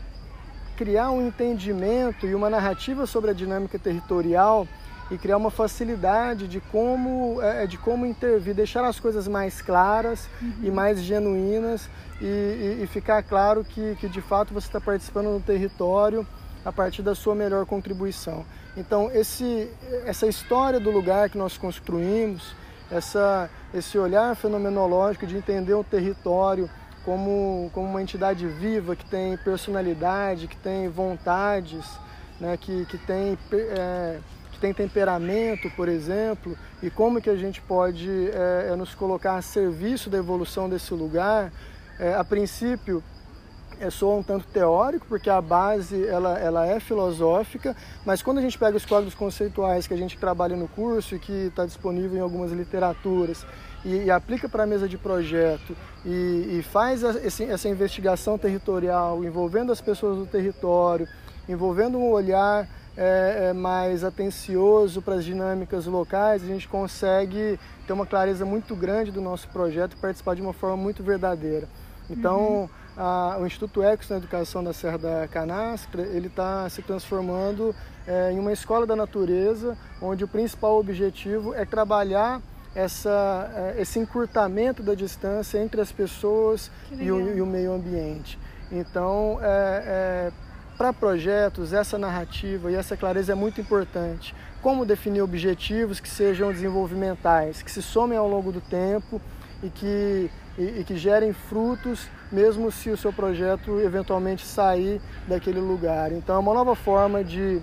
criar 0.77 1.11
um 1.11 1.27
entendimento 1.27 2.27
e 2.27 2.35
uma 2.35 2.51
narrativa 2.51 3.07
sobre 3.07 3.31
a 3.31 3.35
dinâmica 3.35 3.79
territorial 3.79 4.69
e 5.11 5.16
criar 5.16 5.37
uma 5.37 5.51
facilidade 5.51 6.49
de 6.49 6.61
como, 6.61 7.40
é, 7.40 7.66
de 7.66 7.79
como 7.79 8.05
intervir, 8.05 8.55
deixar 8.55 8.85
as 8.85 8.99
coisas 8.99 9.29
mais 9.29 9.62
claras 9.62 10.29
uhum. 10.42 10.53
e 10.62 10.71
mais 10.71 11.01
genuínas 11.01 11.88
e, 12.21 12.25
e, 12.25 12.81
e, 12.83 12.87
ficar 12.87 13.23
claro 13.23 13.64
que, 13.64 13.95
que 13.97 14.09
de 14.09 14.21
fato 14.21 14.53
você 14.53 14.66
está 14.66 14.81
participando 14.81 15.27
no 15.27 15.40
território 15.40 16.27
a 16.64 16.73
partir 16.73 17.03
da 17.03 17.14
sua 17.14 17.35
melhor 17.35 17.64
contribuição. 17.66 18.45
Então, 18.77 19.11
esse, 19.12 19.71
essa 20.05 20.27
história 20.27 20.81
do 20.81 20.90
lugar 20.90 21.31
que 21.31 21.38
nós 21.38 21.57
construímos, 21.57 22.55
essa, 22.90 23.49
esse 23.73 23.97
olhar 23.99 24.35
fenomenológico 24.35 25.27
de 25.27 25.37
entender 25.37 25.75
o 25.75 25.85
território 25.85 26.69
como, 27.05 27.71
como 27.73 27.88
uma 27.88 28.03
entidade 28.03 28.47
viva, 28.47 28.97
que 28.97 29.07
tem 29.07 29.37
personalidade, 29.37 30.49
que 30.49 30.57
tem 30.57 30.88
vontades, 30.88 31.87
né, 32.40 32.57
que, 32.57 32.85
que, 32.87 32.99
tem, 32.99 33.38
é, 33.53 34.19
que 34.57 34.61
tem 34.61 34.73
temperamento, 34.73 35.71
por 35.77 35.88
exemplo, 35.88 36.57
e 36.83 36.90
como 36.90 37.21
que 37.21 37.29
a 37.29 37.37
gente 37.37 37.61
pode 37.61 38.11
é, 38.33 38.75
nos 38.75 38.95
colocar 38.95 39.37
a 39.37 39.42
serviço 39.42 40.09
da 40.09 40.16
evolução 40.16 40.69
desse 40.69 40.92
lugar. 40.95 41.53
É, 41.99 42.14
a 42.14 42.25
princípio, 42.25 43.03
é 43.79 43.90
só 43.90 44.19
um 44.19 44.23
tanto 44.23 44.47
teórico, 44.47 45.07
porque 45.07 45.29
a 45.29 45.40
base 45.40 46.07
ela, 46.07 46.38
ela 46.38 46.66
é 46.66 46.81
filosófica, 46.81 47.77
mas 48.07 48.23
quando 48.23 48.38
a 48.38 48.40
gente 48.40 48.59
pega 48.59 48.77
os 48.77 48.87
códigos 48.87 49.14
conceituais 49.14 49.87
que 49.87 49.92
a 49.92 49.97
gente 49.97 50.16
trabalha 50.16 50.57
no 50.57 50.66
curso 50.66 51.14
e 51.14 51.19
que 51.19 51.49
está 51.49 51.66
disponível 51.66 52.16
em 52.16 52.23
algumas 52.23 52.51
literaturas 52.53 53.45
e, 53.85 54.05
e 54.05 54.11
aplica 54.11 54.49
para 54.49 54.62
a 54.62 54.66
mesa 54.66 54.88
de 54.88 54.97
projeto 54.97 55.77
e, 56.05 56.59
e 56.59 56.62
faz 56.62 57.05
a, 57.05 57.11
esse, 57.23 57.45
essa 57.45 57.69
investigação 57.69 58.38
territorial 58.38 59.23
envolvendo 59.23 59.71
as 59.71 59.81
pessoas 59.83 60.16
do 60.16 60.27
território, 60.27 61.07
envolvendo 61.47 61.99
um 61.99 62.11
olhar 62.11 62.66
é, 62.97 63.49
é 63.51 63.53
mais 63.53 64.03
atencioso 64.03 65.03
para 65.03 65.15
as 65.15 65.25
dinâmicas 65.25 65.87
locais, 65.87 66.43
a 66.43 66.47
gente 66.47 66.67
consegue 66.67 67.59
ter 67.87 67.93
uma 67.93 68.07
clareza 68.07 68.45
muito 68.45 68.75
grande 68.75 69.11
do 69.11 69.21
nosso 69.21 69.49
projeto 69.49 69.95
e 69.95 69.97
participar 69.97 70.35
de 70.35 70.43
uma 70.43 70.53
forma 70.53 70.77
muito 70.77 71.03
verdadeira. 71.03 71.69
Então, 72.09 72.63
uhum 72.63 72.69
a, 72.97 73.37
o 73.39 73.47
Instituto 73.47 73.83
Ecos 73.83 74.09
na 74.09 74.17
Educação 74.17 74.65
da 74.65 74.73
Serra 74.73 74.99
da 74.99 75.29
Canastra, 75.29 76.03
ele 76.03 76.29
está 76.29 76.69
se 76.71 76.81
transformando 76.83 77.75
é, 78.07 78.33
em 78.33 78.39
uma 78.39 78.53
escola 78.53 78.87
da 78.87 78.97
natureza, 78.97 79.77
onde 80.01 80.25
o 80.25 80.29
principal 80.29 80.79
objetivo 80.79 81.55
é 81.55 81.65
trabalhar 81.65 82.41
essa, 82.75 83.51
é, 83.55 83.81
esse 83.81 83.99
encurtamento 83.99 84.83
da 84.83 84.95
distância 84.95 85.59
entre 85.59 85.81
as 85.81 85.93
pessoas 85.93 86.71
e 86.91 87.11
o, 87.11 87.37
e 87.37 87.41
o, 87.41 87.47
meio 87.47 87.73
ambiente. 87.75 88.39
Então, 88.73 89.39
é, 89.43 89.83
é 90.33 90.33
para 90.77 90.93
projetos, 90.93 91.73
essa 91.73 91.99
narrativa 91.99 92.71
e 92.71 92.75
essa 92.75 92.97
clareza 92.97 93.33
é 93.33 93.35
muito 93.35 93.61
importante. 93.61 94.35
Como 94.62 94.85
definir 94.85 95.23
objetivos 95.23 96.01
que 96.01 96.09
sejam 96.09 96.53
desenvolvimentais, 96.53 97.62
que 97.62 97.71
se 97.71 97.83
somem 97.83 98.19
ao 98.19 98.29
longo 98.29 98.53
do 98.53 98.61
tempo 98.61 99.21
e 99.62 99.71
que, 99.71 100.31
e, 100.59 100.81
e 100.81 100.85
que 100.85 100.97
gerem 100.97 101.33
frutos 101.33 102.09
mesmo 102.31 102.71
se 102.71 102.91
o 102.91 102.97
seu 102.97 103.12
projeto 103.12 103.81
eventualmente 103.81 104.45
sair 104.45 105.01
daquele 105.27 105.61
lugar. 105.61 106.12
Então 106.12 106.37
é 106.37 106.39
uma 106.39 106.53
nova 106.53 106.75
forma 106.75 107.25
de, 107.25 107.61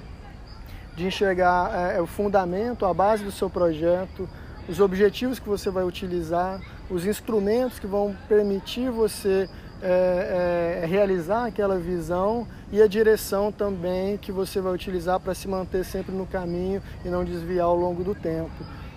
de 0.95 1.05
enxergar 1.05 1.71
é, 1.73 1.97
é, 1.97 2.01
o 2.01 2.07
fundamento, 2.07 2.85
a 2.85 2.93
base 2.93 3.23
do 3.23 3.31
seu 3.31 3.49
projeto, 3.49 4.27
os 4.67 4.79
objetivos 4.79 5.39
que 5.39 5.47
você 5.47 5.69
vai 5.69 5.83
utilizar, 5.83 6.61
os 6.89 7.05
instrumentos 7.05 7.79
que 7.79 7.87
vão 7.87 8.15
permitir 8.27 8.89
você 8.89 9.49
é, 9.81 10.81
é, 10.81 10.85
realizar 10.85 11.45
aquela 11.45 11.77
visão 11.77 12.47
e 12.73 12.81
a 12.81 12.87
direção 12.87 13.51
também 13.51 14.17
que 14.17 14.31
você 14.31 14.59
vai 14.59 14.73
utilizar 14.73 15.19
para 15.19 15.35
se 15.35 15.47
manter 15.47 15.85
sempre 15.85 16.11
no 16.11 16.25
caminho 16.25 16.81
e 17.05 17.07
não 17.07 17.23
desviar 17.23 17.67
ao 17.67 17.75
longo 17.75 18.03
do 18.03 18.15
tempo. 18.15 18.49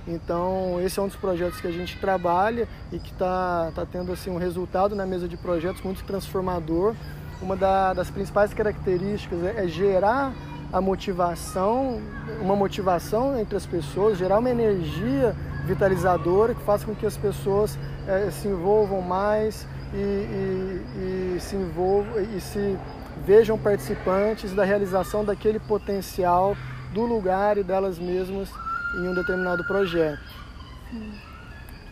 Então, 0.08 0.80
esse 0.80 0.98
é 0.98 1.02
um 1.02 1.08
dos 1.08 1.16
projetos 1.16 1.60
que 1.60 1.66
a 1.66 1.70
gente 1.70 1.98
trabalha 2.00 2.66
e 2.90 2.98
que 2.98 3.12
está 3.12 3.70
tá 3.74 3.84
tendo 3.84 4.10
assim, 4.12 4.30
um 4.30 4.38
resultado 4.38 4.96
na 4.96 5.04
mesa 5.04 5.28
de 5.28 5.36
projetos 5.36 5.82
muito 5.82 6.02
transformador. 6.04 6.94
Uma 7.42 7.54
da, 7.54 7.92
das 7.92 8.08
principais 8.08 8.54
características 8.54 9.44
é, 9.44 9.64
é 9.64 9.68
gerar 9.68 10.32
a 10.72 10.80
motivação, 10.80 12.00
uma 12.40 12.56
motivação 12.56 13.38
entre 13.38 13.58
as 13.58 13.66
pessoas, 13.66 14.16
gerar 14.16 14.38
uma 14.38 14.48
energia 14.48 15.36
vitalizadora 15.66 16.54
que 16.54 16.62
faça 16.62 16.86
com 16.86 16.94
que 16.94 17.04
as 17.04 17.18
pessoas 17.18 17.78
é, 18.08 18.30
se 18.30 18.48
envolvam 18.48 19.02
mais 19.02 19.66
e, 19.92 19.98
e, 19.98 21.36
e, 21.36 21.40
se 21.40 21.56
envolvam 21.56 22.22
e 22.22 22.40
se 22.40 22.78
vejam 23.24 23.58
participantes 23.58 24.52
da 24.52 24.64
realização 24.64 25.24
daquele 25.24 25.58
potencial 25.58 26.56
do 26.92 27.02
lugar 27.02 27.58
e 27.58 27.62
delas 27.62 27.98
mesmas 27.98 28.50
em 28.96 29.08
um 29.08 29.14
determinado 29.14 29.64
projeto. 29.64 30.22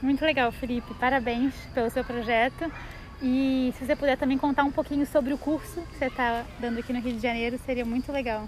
Muito 0.01 0.25
legal, 0.25 0.53
Felipe. 0.53 0.93
Parabéns 0.95 1.55
pelo 1.75 1.91
seu 1.91 2.05
projeto. 2.05 2.71
E 3.23 3.73
se 3.79 3.87
você 3.87 3.97
puder 3.97 4.19
também 4.19 4.37
contar 4.37 4.65
um 4.65 4.71
pouquinho 4.71 5.07
sobre 5.07 5.33
o 5.33 5.39
curso 5.39 5.81
que 5.91 5.99
você 5.99 6.07
está 6.07 6.45
dando 6.61 6.79
aqui 6.79 6.93
no 6.93 7.01
Rio 7.01 7.15
de 7.15 7.21
Janeiro, 7.21 7.59
seria 7.65 7.85
muito 7.85 8.13
legal. 8.13 8.45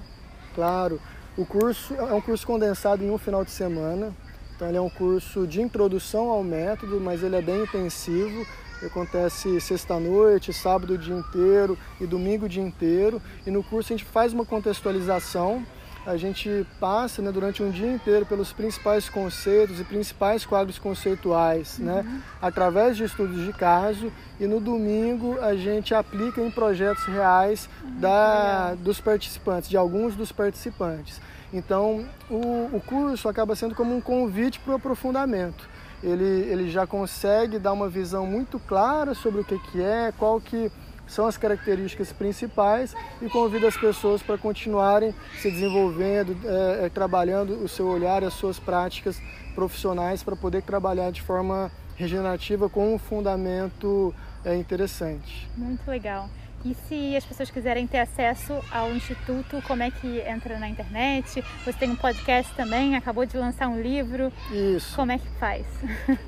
Claro. 0.55 1.01
O 1.37 1.45
curso 1.45 1.95
é 1.95 2.13
um 2.13 2.21
curso 2.21 2.47
condensado 2.47 3.05
em 3.05 3.11
um 3.11 3.19
final 3.19 3.45
de 3.45 3.51
semana. 3.51 4.13
Então 4.55 4.69
ele 4.69 4.79
é 4.79 4.81
um 4.81 4.89
curso 4.89 5.47
de 5.47 5.61
introdução 5.61 6.31
ao 6.31 6.43
método, 6.43 6.99
mas 7.01 7.23
ele 7.23 7.37
é 7.37 7.43
bem 7.43 7.63
intensivo. 7.63 8.47
Acontece 8.85 9.61
sexta-noite, 9.61 10.53
sábado 10.53 10.95
o 10.95 10.99
dia 10.99 11.15
inteiro 11.15 11.79
e 12.01 12.07
domingo 12.07 12.47
o 12.47 12.49
dia 12.49 12.63
inteiro. 12.63 13.21
E 13.47 13.51
no 13.51 13.63
curso 13.63 13.93
a 13.93 13.97
gente 13.97 14.09
faz 14.09 14.33
uma 14.33 14.45
contextualização 14.45 15.65
a 16.07 16.17
gente 16.17 16.65
passa 16.79 17.21
né, 17.21 17.33
durante 17.33 17.63
um 17.65 17.71
dia 17.71 17.93
inteiro 17.93 18.25
pelos 18.25 18.53
principais 18.53 19.09
conceitos 19.09 19.81
e 19.81 19.85
principais 19.85 20.47
quadros 20.47 20.79
conceituais, 20.79 21.79
né, 21.81 21.97
uhum. 21.97 22.03
né, 22.03 22.23
através 22.41 22.97
de 22.97 23.03
estudos 23.03 23.45
de 23.45 23.53
caso, 23.53 24.13
e 24.39 24.47
no 24.47 24.61
domingo 24.61 25.37
a 25.41 25.57
gente 25.57 25.93
aplica 25.95 26.41
em 26.41 26.51
projetos 26.51 27.05
reais 27.07 27.69
uhum. 27.83 27.99
da, 27.99 28.75
dos 28.75 29.01
participantes, 29.01 29.69
de 29.69 29.77
alguns 29.77 30.15
dos 30.15 30.31
participantes. 30.31 31.21
Então, 31.53 32.07
o, 32.31 32.71
o 32.73 32.83
curso 32.87 33.29
acaba 33.29 33.57
sendo 33.57 33.75
como 33.75 33.95
um 33.95 34.01
convite 34.01 34.61
para 34.61 34.75
o 34.75 34.77
aprofundamento. 34.77 35.69
Ele, 36.07 36.25
ele 36.25 36.71
já 36.71 36.87
consegue 36.87 37.59
dar 37.59 37.73
uma 37.73 37.89
visão 37.89 38.25
muito 38.25 38.61
clara 38.61 39.13
sobre 39.13 39.41
o 39.41 39.45
que, 39.45 39.59
que 39.59 39.83
é, 39.83 40.13
qual 40.17 40.41
que 40.41 40.71
são 41.07 41.27
as 41.27 41.37
características 41.37 42.13
principais 42.13 42.95
e 43.21 43.29
convido 43.29 43.67
as 43.67 43.77
pessoas 43.77 44.23
para 44.23 44.39
continuarem 44.39 45.13
se 45.41 45.51
desenvolvendo, 45.51 46.37
é, 46.45 46.87
é, 46.87 46.89
trabalhando 46.89 47.55
o 47.63 47.69
seu 47.69 47.89
olhar 47.89 48.23
e 48.23 48.27
as 48.27 48.35
suas 48.35 48.59
práticas 48.59 49.21
profissionais 49.55 50.23
para 50.23 50.37
poder 50.37 50.63
trabalhar 50.63 51.11
de 51.11 51.23
forma 51.23 51.73
regenerativa 51.97 52.69
com 52.69 52.95
um 52.95 52.99
fundamento 52.99 54.15
é, 54.45 54.55
interessante. 54.55 55.49
Muito 55.57 55.89
legal. 55.91 56.29
E 56.67 56.75
se 56.89 57.17
as 57.17 57.25
pessoas 57.25 57.49
quiserem 57.49 57.87
ter 57.87 58.01
acesso 58.01 58.53
ao 58.73 58.91
Instituto, 58.91 59.63
como 59.69 59.85
é 59.85 59.91
que 59.93 60.19
entra 60.23 60.59
na 60.59 60.69
internet? 60.69 61.45
Você 61.65 61.79
tem 61.79 61.91
um 61.91 61.97
podcast 61.97 62.53
também, 62.57 62.97
acabou 62.97 63.25
de 63.25 63.37
lançar 63.37 63.69
um 63.69 63.81
livro. 63.81 64.33
Isso. 64.51 64.97
Como 64.97 65.13
é 65.13 65.19
que 65.19 65.29
faz? 65.39 65.65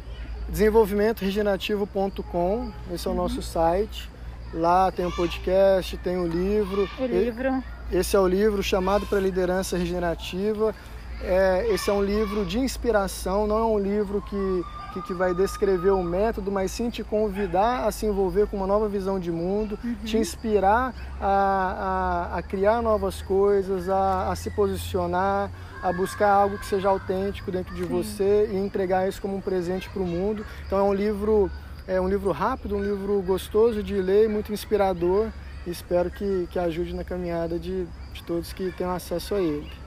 Desenvolvimentoregenerativo.com, 0.49 2.73
esse 2.93 3.09
é 3.09 3.11
o 3.11 3.15
uhum. 3.15 3.19
nosso 3.19 3.43
site. 3.43 4.09
Lá 4.55 4.93
tem 4.93 5.05
um 5.05 5.11
podcast, 5.11 5.97
tem 5.97 6.17
um 6.17 6.29
livro. 6.29 6.89
O 7.01 7.05
livro. 7.05 7.61
Esse 7.91 8.15
é 8.15 8.21
o 8.21 8.29
livro 8.29 8.63
chamado 8.63 9.07
para 9.07 9.19
liderança 9.19 9.77
regenerativa. 9.77 10.73
É, 11.21 11.67
esse 11.71 11.91
é 11.91 11.93
um 11.93 12.05
livro 12.05 12.47
de 12.47 12.61
inspiração, 12.61 13.49
não 13.49 13.59
é 13.59 13.65
um 13.65 13.79
livro 13.79 14.23
que, 14.23 14.65
que, 14.93 15.03
que, 15.03 15.15
vai 15.15 15.35
descrever 15.35 15.91
o 15.91 16.03
método, 16.03 16.51
mas 16.51 16.71
sim 16.71 16.91
te 16.91 17.05
convidar 17.05 17.87
a 17.87 17.93
se 17.93 18.07
envolver 18.07 18.47
com 18.47 18.57
uma 18.57 18.67
nova 18.67 18.89
visão 18.89 19.19
de 19.19 19.31
mundo, 19.31 19.79
uhum. 19.85 19.95
te 20.05 20.17
inspirar 20.17 20.95
a, 21.21 22.31
a, 22.33 22.39
a, 22.39 22.43
criar 22.43 22.83
novas 22.83 23.23
coisas, 23.23 23.89
a, 23.89 24.31
a, 24.31 24.37
se 24.37 24.51
posicionar, 24.51 25.51
a 25.83 25.93
buscar 25.93 26.31
algo 26.31 26.59
que 26.59 26.67
seja 26.67 26.89
autêntico 26.89 27.51
dentro 27.51 27.75
de 27.75 27.83
sim. 27.83 27.89
você 27.89 28.51
e 28.53 28.57
entregar 28.57 29.09
isso 29.09 29.21
como 29.21 29.37
um 29.37 29.41
presente 29.41 29.89
para 29.91 30.03
o 30.03 30.07
mundo. 30.07 30.45
Então 30.67 30.79
é 30.79 30.83
um 30.83 30.95
livro 30.95 31.51
é 31.89 31.99
um 31.99 32.07
livro 32.07 32.31
rápido, 32.33 32.77
um 32.77 32.83
livro 32.83 33.21
gostoso 33.23 33.83
de 33.83 33.95
ler, 33.95 34.29
muito 34.29 34.53
inspirador. 34.53 35.29
E 35.67 35.71
espero 35.71 36.11
que, 36.11 36.47
que 36.51 36.59
ajude 36.59 36.95
na 36.95 37.03
caminhada 37.03 37.59
de, 37.59 37.87
de 38.13 38.23
todos 38.25 38.53
que 38.53 38.71
tenham 38.73 38.93
acesso 38.93 39.35
a 39.35 39.41
ele. 39.41 39.71